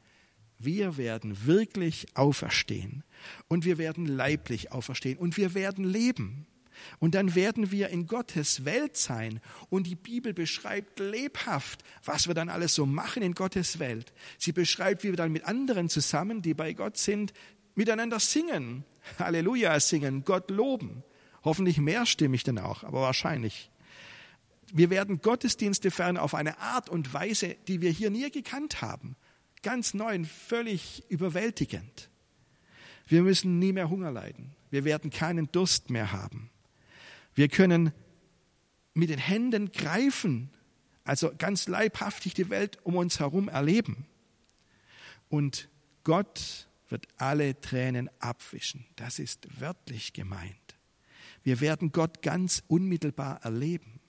wir 0.57 0.97
werden 0.97 1.45
wirklich 1.45 2.07
auferstehen 2.15 3.03
und 3.47 3.63
wir 3.63 3.77
werden 3.77 4.07
leiblich 4.07 4.71
auferstehen 4.71 5.19
und 5.19 5.37
wir 5.37 5.53
werden 5.53 5.83
leben. 5.83 6.47
Und 6.99 7.15
dann 7.15 7.35
werden 7.35 7.71
wir 7.71 7.89
in 7.89 8.07
Gottes 8.07 8.65
Welt 8.65 8.97
sein. 8.97 9.39
Und 9.69 9.87
die 9.87 9.95
Bibel 9.95 10.33
beschreibt 10.33 10.99
lebhaft, 10.99 11.83
was 12.03 12.27
wir 12.27 12.33
dann 12.33 12.49
alles 12.49 12.75
so 12.75 12.85
machen 12.85 13.23
in 13.23 13.33
Gottes 13.33 13.79
Welt. 13.79 14.13
Sie 14.37 14.51
beschreibt, 14.51 15.03
wie 15.03 15.09
wir 15.09 15.17
dann 15.17 15.31
mit 15.31 15.45
anderen 15.45 15.89
zusammen, 15.89 16.41
die 16.41 16.53
bei 16.53 16.73
Gott 16.73 16.97
sind, 16.97 17.33
miteinander 17.75 18.19
singen, 18.19 18.83
Halleluja 19.19 19.79
singen, 19.79 20.23
Gott 20.23 20.49
loben. 20.49 21.03
Hoffentlich 21.43 21.77
mehrstimmig 21.77 22.43
dann 22.43 22.59
auch, 22.59 22.83
aber 22.83 23.01
wahrscheinlich. 23.01 23.71
Wir 24.73 24.89
werden 24.89 25.21
Gottesdienste 25.21 25.91
feiern 25.91 26.17
auf 26.17 26.35
eine 26.35 26.59
Art 26.59 26.87
und 26.89 27.13
Weise, 27.13 27.55
die 27.67 27.81
wir 27.81 27.89
hier 27.89 28.09
nie 28.09 28.29
gekannt 28.29 28.81
haben. 28.81 29.15
Ganz 29.63 29.93
neu 29.93 30.15
und 30.15 30.27
völlig 30.27 31.03
überwältigend. 31.09 32.09
Wir 33.07 33.23
müssen 33.23 33.59
nie 33.59 33.73
mehr 33.73 33.89
Hunger 33.89 34.11
leiden. 34.11 34.55
Wir 34.69 34.85
werden 34.85 35.09
keinen 35.09 35.51
Durst 35.51 35.89
mehr 35.89 36.13
haben. 36.13 36.50
Wir 37.33 37.47
können 37.47 37.93
mit 38.93 39.09
den 39.09 39.19
Händen 39.19 39.71
greifen, 39.71 40.49
also 41.03 41.31
ganz 41.37 41.67
leibhaftig 41.67 42.33
die 42.33 42.49
Welt 42.49 42.77
um 42.83 42.95
uns 42.95 43.19
herum 43.19 43.47
erleben. 43.47 44.05
Und 45.29 45.69
Gott 46.03 46.67
wird 46.89 47.07
alle 47.17 47.59
Tränen 47.61 48.09
abwischen. 48.19 48.85
Das 48.95 49.17
ist 49.17 49.47
wörtlich 49.59 50.13
gemeint. 50.13 50.55
Wir 51.43 51.61
werden 51.61 51.91
Gott 51.91 52.21
ganz 52.21 52.63
unmittelbar 52.67 53.41
erleben. 53.43 53.99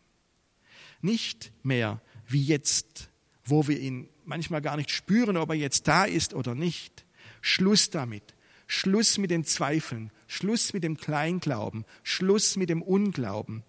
Nicht 1.01 1.53
mehr 1.63 2.01
wie 2.27 2.45
jetzt, 2.45 3.09
wo 3.45 3.69
wir 3.69 3.79
ihn 3.79 4.09
manchmal 4.25 4.61
gar 4.61 4.77
nicht 4.77 4.91
spüren, 4.91 5.37
ob 5.37 5.51
er 5.51 5.57
jetzt 5.57 5.89
da 5.89 6.05
ist 6.05 6.35
oder 6.35 6.55
nicht. 6.55 7.07
Schluss 7.41 7.91
damit. 7.91 8.35
Schluss 8.75 9.19
mit 9.19 9.31
den 9.31 9.45
Zweifeln. 9.45 10.11
Schluss 10.27 10.73
mit 10.73 10.83
dem 10.83 10.97
Kleinglauben. 10.97 11.85
Schluss 12.03 12.57
mit 12.57 12.71
dem 12.71 12.81
Unglauben. 12.81 13.65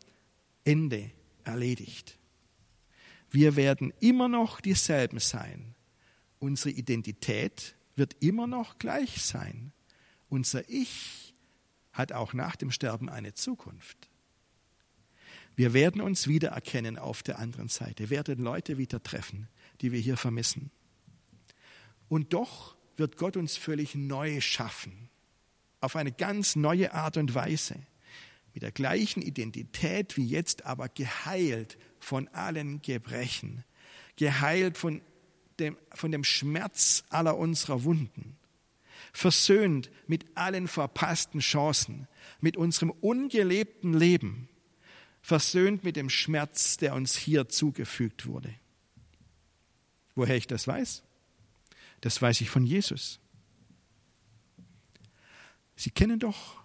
Ende. 0.63 1.11
Erledigt. 1.43 2.17
Wir 3.29 3.57
werden 3.57 3.91
immer 3.99 4.29
noch 4.29 4.61
dieselben 4.61 5.19
sein. 5.19 5.75
Unsere 6.39 6.69
Identität 6.69 7.75
wird 7.97 8.15
immer 8.21 8.47
noch 8.47 8.79
gleich 8.79 9.21
sein. 9.21 9.73
Unser 10.29 10.69
Ich 10.69 11.33
hat 11.91 12.13
auch 12.13 12.31
nach 12.31 12.55
dem 12.55 12.71
Sterben 12.71 13.09
eine 13.09 13.33
Zukunft. 13.33 14.09
Wir 15.57 15.73
werden 15.73 15.99
uns 15.99 16.29
wiedererkennen 16.29 16.97
auf 16.97 17.23
der 17.23 17.39
anderen 17.39 17.67
Seite, 17.67 18.09
werden 18.09 18.41
Leute 18.41 18.77
wieder 18.77 19.03
treffen, 19.03 19.49
die 19.81 19.91
wir 19.91 19.99
hier 19.99 20.15
vermissen. 20.15 20.71
Und 22.07 22.31
doch 22.31 22.77
wird 22.95 23.17
Gott 23.17 23.37
uns 23.37 23.57
völlig 23.57 23.95
neu 23.95 24.41
schaffen, 24.41 25.09
auf 25.81 25.95
eine 25.95 26.11
ganz 26.11 26.55
neue 26.55 26.93
Art 26.93 27.17
und 27.17 27.33
Weise, 27.35 27.75
mit 28.53 28.63
der 28.63 28.71
gleichen 28.71 29.21
Identität 29.21 30.15
wie 30.15 30.27
jetzt, 30.27 30.65
aber 30.65 30.89
geheilt 30.89 31.77
von 31.99 32.27
allen 32.29 32.81
Gebrechen, 32.81 33.63
geheilt 34.15 34.77
von 34.77 35.01
dem, 35.59 35.77
von 35.93 36.11
dem 36.11 36.23
Schmerz 36.23 37.03
aller 37.09 37.37
unserer 37.37 37.83
Wunden, 37.83 38.37
versöhnt 39.11 39.91
mit 40.07 40.25
allen 40.35 40.67
verpassten 40.67 41.39
Chancen, 41.39 42.07
mit 42.41 42.57
unserem 42.57 42.91
ungelebten 42.91 43.93
Leben, 43.93 44.49
versöhnt 45.21 45.83
mit 45.83 45.95
dem 45.95 46.09
Schmerz, 46.09 46.77
der 46.77 46.93
uns 46.93 47.15
hier 47.15 47.49
zugefügt 47.49 48.25
wurde. 48.25 48.53
Woher 50.15 50.35
ich 50.35 50.47
das 50.47 50.67
weiß? 50.67 51.03
Das 52.03 52.21
weiß 52.21 52.41
ich 52.41 52.49
von 52.49 52.65
Jesus. 52.65 53.21
Sie 55.77 55.89
kennen 55.89 56.19
doch 56.19 56.61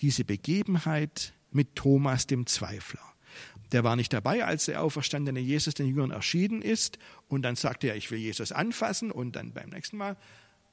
diese 0.00 0.22
Begebenheit 0.22 1.32
mit 1.50 1.76
Thomas 1.76 2.26
dem 2.26 2.46
Zweifler. 2.46 3.00
Der 3.72 3.84
war 3.84 3.96
nicht 3.96 4.12
dabei, 4.12 4.44
als 4.44 4.66
der 4.66 4.82
auferstandene 4.82 5.40
Jesus 5.40 5.72
den 5.72 5.86
Jüngern 5.86 6.10
erschienen 6.10 6.60
ist. 6.60 6.98
Und 7.26 7.40
dann 7.40 7.56
sagte 7.56 7.88
er, 7.88 7.96
ich 7.96 8.10
will 8.10 8.18
Jesus 8.18 8.52
anfassen. 8.52 9.10
Und 9.10 9.34
dann 9.36 9.54
beim 9.54 9.70
nächsten 9.70 9.96
Mal, 9.96 10.18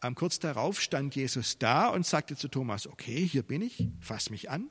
ähm, 0.04 0.16
kurz 0.16 0.38
darauf, 0.38 0.82
stand 0.82 1.16
Jesus 1.16 1.58
da 1.58 1.88
und 1.88 2.06
sagte 2.06 2.36
zu 2.36 2.50
Thomas, 2.50 2.88
okay, 2.88 3.26
hier 3.26 3.44
bin 3.44 3.62
ich, 3.62 3.88
fass 4.02 4.30
mich 4.30 4.50
an. 4.50 4.70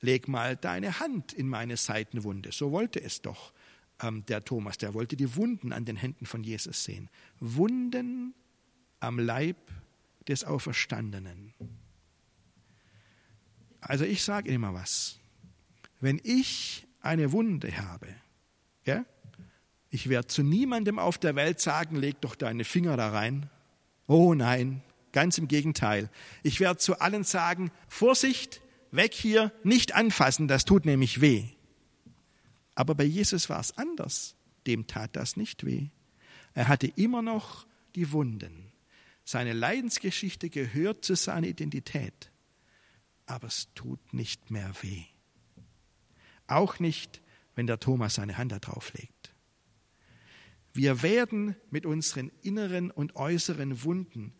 Leg 0.00 0.26
mal 0.26 0.56
deine 0.56 0.98
Hand 0.98 1.32
in 1.32 1.46
meine 1.46 1.76
Seitenwunde. 1.76 2.50
So 2.50 2.72
wollte 2.72 3.00
es 3.00 3.22
doch 3.22 3.52
ähm, 4.02 4.26
der 4.26 4.44
Thomas. 4.44 4.76
Der 4.78 4.92
wollte 4.92 5.14
die 5.14 5.36
Wunden 5.36 5.72
an 5.72 5.84
den 5.84 5.94
Händen 5.94 6.26
von 6.26 6.42
Jesus 6.42 6.82
sehen. 6.82 7.08
Wunden 7.38 8.34
am 9.00 9.18
Leib 9.18 9.56
des 10.28 10.44
Auferstandenen. 10.44 11.54
Also 13.80 14.04
ich 14.04 14.22
sage 14.22 14.50
Ihnen 14.50 14.60
mal 14.60 14.74
was. 14.74 15.18
Wenn 16.00 16.20
ich 16.24 16.86
eine 17.00 17.32
Wunde 17.32 17.76
habe, 17.78 18.08
ja, 18.84 19.04
ich 19.90 20.08
werde 20.08 20.26
zu 20.26 20.42
niemandem 20.42 20.98
auf 20.98 21.18
der 21.18 21.36
Welt 21.36 21.60
sagen, 21.60 21.96
leg 21.96 22.20
doch 22.20 22.34
deine 22.34 22.64
Finger 22.64 22.96
da 22.96 23.10
rein. 23.10 23.48
Oh 24.06 24.34
nein, 24.34 24.82
ganz 25.12 25.38
im 25.38 25.48
Gegenteil. 25.48 26.10
Ich 26.42 26.60
werde 26.60 26.78
zu 26.78 27.00
allen 27.00 27.24
sagen, 27.24 27.70
Vorsicht, 27.88 28.60
weg 28.90 29.14
hier, 29.14 29.52
nicht 29.62 29.94
anfassen, 29.94 30.48
das 30.48 30.64
tut 30.64 30.84
nämlich 30.84 31.20
weh. 31.20 31.44
Aber 32.74 32.94
bei 32.94 33.04
Jesus 33.04 33.48
war 33.48 33.60
es 33.60 33.76
anders. 33.78 34.34
Dem 34.66 34.86
tat 34.86 35.16
das 35.16 35.36
nicht 35.36 35.64
weh. 35.64 35.88
Er 36.54 36.68
hatte 36.68 36.88
immer 36.88 37.22
noch 37.22 37.66
die 37.94 38.12
Wunden. 38.12 38.72
Seine 39.28 39.54
Leidensgeschichte 39.54 40.50
gehört 40.50 41.04
zu 41.04 41.16
seiner 41.16 41.48
Identität. 41.48 42.30
Aber 43.26 43.48
es 43.48 43.68
tut 43.74 44.14
nicht 44.14 44.52
mehr 44.52 44.72
weh. 44.82 45.02
Auch 46.46 46.78
nicht, 46.78 47.20
wenn 47.56 47.66
der 47.66 47.80
Thomas 47.80 48.14
seine 48.14 48.38
Hand 48.38 48.52
da 48.52 48.60
drauf 48.60 48.92
legt. 48.94 49.34
Wir 50.72 51.02
werden 51.02 51.56
mit 51.70 51.86
unseren 51.86 52.30
inneren 52.42 52.92
und 52.92 53.16
äußeren 53.16 53.82
Wunden, 53.82 54.32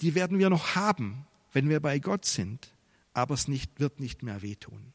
die 0.00 0.14
werden 0.14 0.38
wir 0.38 0.48
noch 0.48 0.74
haben, 0.74 1.26
wenn 1.52 1.68
wir 1.68 1.80
bei 1.80 1.98
Gott 1.98 2.24
sind, 2.24 2.74
aber 3.12 3.34
es 3.34 3.46
nicht, 3.46 3.78
wird 3.78 4.00
nicht 4.00 4.22
mehr 4.22 4.40
wehtun. 4.40 4.94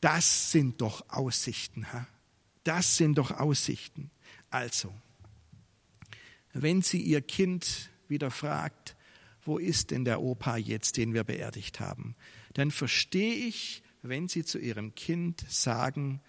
Das 0.00 0.50
sind 0.50 0.80
doch 0.80 1.08
Aussichten, 1.08 1.92
ha? 1.92 2.08
Das 2.64 2.96
sind 2.96 3.16
doch 3.16 3.30
Aussichten. 3.30 4.10
Also, 4.50 4.92
wenn 6.52 6.82
sie 6.82 7.00
ihr 7.00 7.20
Kind 7.22 7.90
wieder 8.08 8.30
fragt, 8.30 8.96
wo 9.42 9.58
ist 9.58 9.90
denn 9.90 10.04
der 10.04 10.20
Opa 10.20 10.56
jetzt, 10.56 10.96
den 10.96 11.14
wir 11.14 11.24
beerdigt 11.24 11.80
haben, 11.80 12.14
dann 12.54 12.70
verstehe 12.70 13.34
ich, 13.34 13.82
wenn 14.02 14.28
sie 14.28 14.44
zu 14.44 14.58
ihrem 14.58 14.94
Kind 14.94 15.44
sagen, 15.48 16.20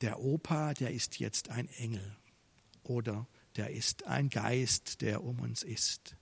der 0.00 0.20
Opa, 0.20 0.74
der 0.74 0.90
ist 0.90 1.18
jetzt 1.18 1.50
ein 1.50 1.68
Engel 1.68 2.16
oder 2.82 3.26
der 3.56 3.70
ist 3.70 4.06
ein 4.06 4.28
Geist, 4.28 5.00
der 5.00 5.22
um 5.22 5.40
uns 5.40 5.62
ist. 5.62 6.16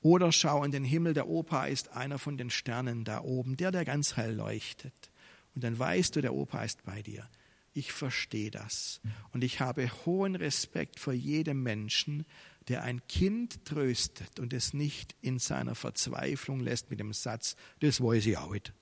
Oder 0.00 0.32
schau 0.32 0.64
in 0.64 0.72
den 0.72 0.84
Himmel, 0.84 1.14
der 1.14 1.28
Opa 1.28 1.66
ist 1.66 1.90
einer 1.90 2.18
von 2.18 2.36
den 2.36 2.50
Sternen 2.50 3.04
da 3.04 3.22
oben, 3.22 3.56
der, 3.56 3.70
der 3.70 3.84
ganz 3.84 4.16
hell 4.16 4.34
leuchtet. 4.34 5.10
Und 5.54 5.64
dann 5.64 5.78
weißt 5.78 6.16
du, 6.16 6.20
der 6.20 6.34
Opa 6.34 6.62
ist 6.64 6.84
bei 6.84 7.02
dir. 7.02 7.28
Ich 7.72 7.92
verstehe 7.92 8.50
das. 8.50 9.00
Und 9.32 9.44
ich 9.44 9.60
habe 9.60 9.90
hohen 10.04 10.34
Respekt 10.36 11.00
vor 11.00 11.12
jedem 11.12 11.62
Menschen, 11.62 12.26
der 12.68 12.82
ein 12.84 13.06
Kind 13.08 13.64
tröstet 13.64 14.38
und 14.38 14.52
es 14.52 14.72
nicht 14.74 15.14
in 15.20 15.38
seiner 15.38 15.74
Verzweiflung 15.74 16.60
lässt 16.60 16.90
mit 16.90 17.00
dem 17.00 17.12
Satz, 17.12 17.56
das 17.80 18.00
weiß 18.00 18.26
ich 18.26 18.36
auch 18.38 18.52
nicht. 18.52 18.72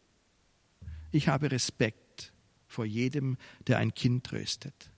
Ich 1.12 1.28
habe 1.28 1.50
Respekt 1.50 2.32
vor 2.66 2.84
jedem, 2.84 3.36
der 3.66 3.78
ein 3.78 3.94
Kind 3.94 4.24
tröstet. 4.24 4.90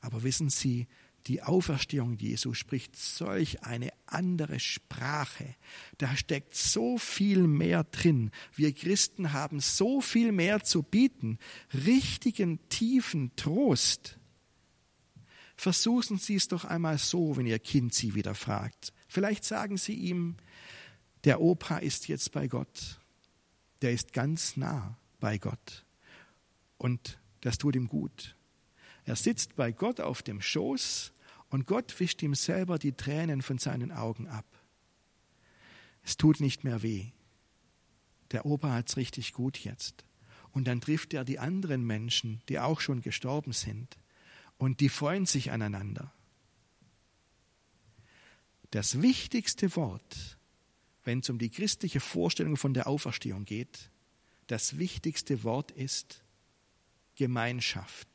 Aber 0.00 0.22
wissen 0.22 0.50
Sie, 0.50 0.86
die 1.26 1.42
Auferstehung 1.42 2.16
Jesu 2.16 2.54
spricht 2.54 2.94
solch 2.94 3.64
eine 3.64 3.90
andere 4.06 4.60
Sprache. 4.60 5.56
Da 5.98 6.16
steckt 6.16 6.54
so 6.54 6.98
viel 6.98 7.48
mehr 7.48 7.82
drin. 7.82 8.30
Wir 8.54 8.72
Christen 8.72 9.32
haben 9.32 9.58
so 9.58 10.00
viel 10.00 10.30
mehr 10.30 10.62
zu 10.62 10.84
bieten. 10.84 11.38
Richtigen, 11.74 12.60
tiefen 12.68 13.34
Trost. 13.34 14.18
Versuchen 15.56 16.18
Sie 16.18 16.34
es 16.34 16.48
doch 16.48 16.64
einmal 16.64 16.98
so, 16.98 17.36
wenn 17.36 17.46
Ihr 17.46 17.58
Kind 17.58 17.94
Sie 17.94 18.14
wieder 18.14 18.34
fragt. 18.34 18.92
Vielleicht 19.08 19.44
sagen 19.44 19.76
Sie 19.76 19.94
ihm, 19.94 20.36
der 21.24 21.40
Opa 21.40 21.78
ist 21.78 22.08
jetzt 22.08 22.32
bei 22.32 22.46
Gott 22.46 23.00
der 23.82 23.92
ist 23.92 24.12
ganz 24.12 24.56
nah 24.56 24.98
bei 25.20 25.38
Gott. 25.38 25.84
Und 26.78 27.20
das 27.40 27.58
tut 27.58 27.76
ihm 27.76 27.88
gut. 27.88 28.36
Er 29.04 29.16
sitzt 29.16 29.56
bei 29.56 29.72
Gott 29.72 30.00
auf 30.00 30.22
dem 30.22 30.40
Schoß 30.40 31.12
und 31.48 31.66
Gott 31.66 31.98
wischt 32.00 32.22
ihm 32.22 32.34
selber 32.34 32.78
die 32.78 32.92
Tränen 32.92 33.42
von 33.42 33.58
seinen 33.58 33.92
Augen 33.92 34.26
ab. 34.28 34.46
Es 36.02 36.16
tut 36.16 36.40
nicht 36.40 36.64
mehr 36.64 36.82
weh. 36.82 37.12
Der 38.32 38.46
Opa 38.46 38.72
hat 38.72 38.88
es 38.88 38.96
richtig 38.96 39.32
gut 39.32 39.58
jetzt. 39.58 40.04
Und 40.50 40.66
dann 40.66 40.80
trifft 40.80 41.14
er 41.14 41.24
die 41.24 41.38
anderen 41.38 41.84
Menschen, 41.84 42.42
die 42.48 42.58
auch 42.58 42.80
schon 42.80 43.02
gestorben 43.02 43.52
sind. 43.52 43.96
Und 44.58 44.80
die 44.80 44.88
freuen 44.88 45.26
sich 45.26 45.50
aneinander. 45.50 46.12
Das 48.70 49.02
wichtigste 49.02 49.74
Wort 49.76 50.36
wenn 51.06 51.20
es 51.20 51.30
um 51.30 51.38
die 51.38 51.50
christliche 51.50 52.00
Vorstellung 52.00 52.56
von 52.56 52.74
der 52.74 52.88
Auferstehung 52.88 53.44
geht, 53.44 53.90
das 54.48 54.76
wichtigste 54.76 55.44
Wort 55.44 55.70
ist 55.70 56.24
Gemeinschaft. 57.14 58.08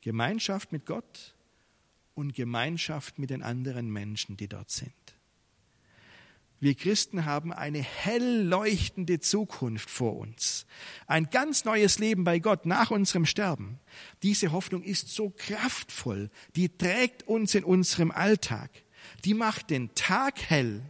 Gemeinschaft 0.00 0.72
mit 0.72 0.86
Gott 0.86 1.36
und 2.14 2.34
Gemeinschaft 2.34 3.18
mit 3.18 3.30
den 3.30 3.42
anderen 3.42 3.90
Menschen, 3.90 4.36
die 4.36 4.48
dort 4.48 4.70
sind. 4.70 4.92
Wir 6.62 6.74
Christen 6.74 7.24
haben 7.24 7.54
eine 7.54 7.78
hell 7.82 8.42
leuchtende 8.42 9.18
Zukunft 9.18 9.88
vor 9.88 10.16
uns. 10.18 10.66
Ein 11.06 11.30
ganz 11.30 11.64
neues 11.64 11.98
Leben 11.98 12.22
bei 12.22 12.38
Gott 12.38 12.66
nach 12.66 12.90
unserem 12.90 13.24
Sterben. 13.24 13.80
Diese 14.22 14.52
Hoffnung 14.52 14.82
ist 14.82 15.08
so 15.08 15.30
kraftvoll, 15.30 16.30
die 16.56 16.68
trägt 16.68 17.26
uns 17.26 17.54
in 17.54 17.64
unserem 17.64 18.10
Alltag. 18.10 18.70
Die 19.24 19.32
macht 19.32 19.70
den 19.70 19.94
Tag 19.94 20.38
hell, 20.50 20.82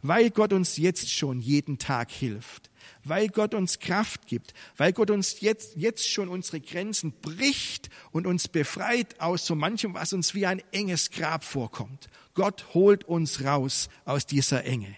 weil 0.00 0.30
Gott 0.30 0.52
uns 0.52 0.76
jetzt 0.76 1.10
schon 1.10 1.40
jeden 1.40 1.78
Tag 1.78 2.12
hilft, 2.12 2.70
weil 3.04 3.28
Gott 3.28 3.54
uns 3.54 3.78
Kraft 3.78 4.26
gibt, 4.26 4.54
weil 4.76 4.92
Gott 4.92 5.10
uns 5.10 5.40
jetzt, 5.40 5.76
jetzt 5.76 6.08
schon 6.08 6.28
unsere 6.28 6.60
Grenzen 6.60 7.12
bricht 7.12 7.90
und 8.10 8.26
uns 8.26 8.48
befreit 8.48 9.20
aus 9.20 9.46
so 9.46 9.54
manchem, 9.54 9.94
was 9.94 10.12
uns 10.12 10.34
wie 10.34 10.46
ein 10.46 10.62
enges 10.72 11.10
Grab 11.10 11.44
vorkommt. 11.44 12.08
Gott 12.34 12.74
holt 12.74 13.04
uns 13.04 13.44
raus 13.44 13.88
aus 14.04 14.26
dieser 14.26 14.64
Enge, 14.64 14.94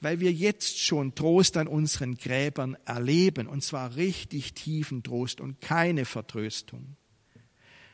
weil 0.00 0.20
wir 0.20 0.32
jetzt 0.32 0.80
schon 0.80 1.14
Trost 1.14 1.56
an 1.56 1.68
unseren 1.68 2.16
Gräbern 2.16 2.76
erleben, 2.84 3.46
und 3.46 3.62
zwar 3.62 3.96
richtig 3.96 4.54
tiefen 4.54 5.02
Trost 5.02 5.40
und 5.40 5.60
keine 5.60 6.04
Vertröstung. 6.04 6.96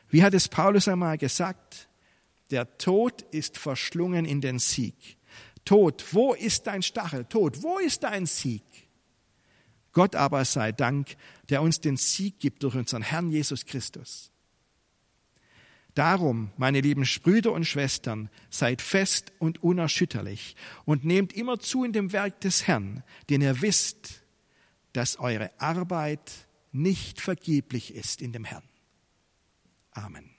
Wie 0.09 0.23
hat 0.23 0.33
es 0.33 0.49
Paulus 0.49 0.87
einmal 0.87 1.17
gesagt? 1.17 1.87
Der 2.51 2.77
Tod 2.77 3.21
ist 3.31 3.57
verschlungen 3.57 4.25
in 4.25 4.41
den 4.41 4.59
Sieg. 4.59 5.17
Tod, 5.65 6.03
wo 6.11 6.33
ist 6.33 6.67
dein 6.67 6.81
Stachel? 6.81 7.25
Tod, 7.25 7.61
wo 7.63 7.77
ist 7.79 8.03
dein 8.03 8.25
Sieg? 8.25 8.63
Gott 9.93 10.15
aber 10.15 10.45
sei 10.45 10.71
Dank, 10.71 11.15
der 11.49 11.61
uns 11.61 11.81
den 11.81 11.97
Sieg 11.97 12.39
gibt 12.39 12.63
durch 12.63 12.75
unseren 12.75 13.01
Herrn 13.01 13.29
Jesus 13.29 13.65
Christus. 13.65 14.31
Darum, 15.93 16.51
meine 16.55 16.79
lieben 16.79 17.05
Brüder 17.21 17.51
und 17.51 17.65
Schwestern, 17.65 18.29
seid 18.49 18.81
fest 18.81 19.33
und 19.39 19.61
unerschütterlich 19.61 20.55
und 20.85 21.03
nehmt 21.03 21.33
immer 21.33 21.59
zu 21.59 21.83
in 21.83 21.91
dem 21.91 22.13
Werk 22.13 22.39
des 22.39 22.65
Herrn, 22.67 23.03
denn 23.29 23.41
ihr 23.41 23.61
wisst, 23.61 24.23
dass 24.93 25.19
eure 25.19 25.51
Arbeit 25.59 26.47
nicht 26.71 27.19
vergeblich 27.19 27.93
ist 27.93 28.21
in 28.21 28.31
dem 28.31 28.45
Herrn. 28.45 28.63
Amen. 29.91 30.29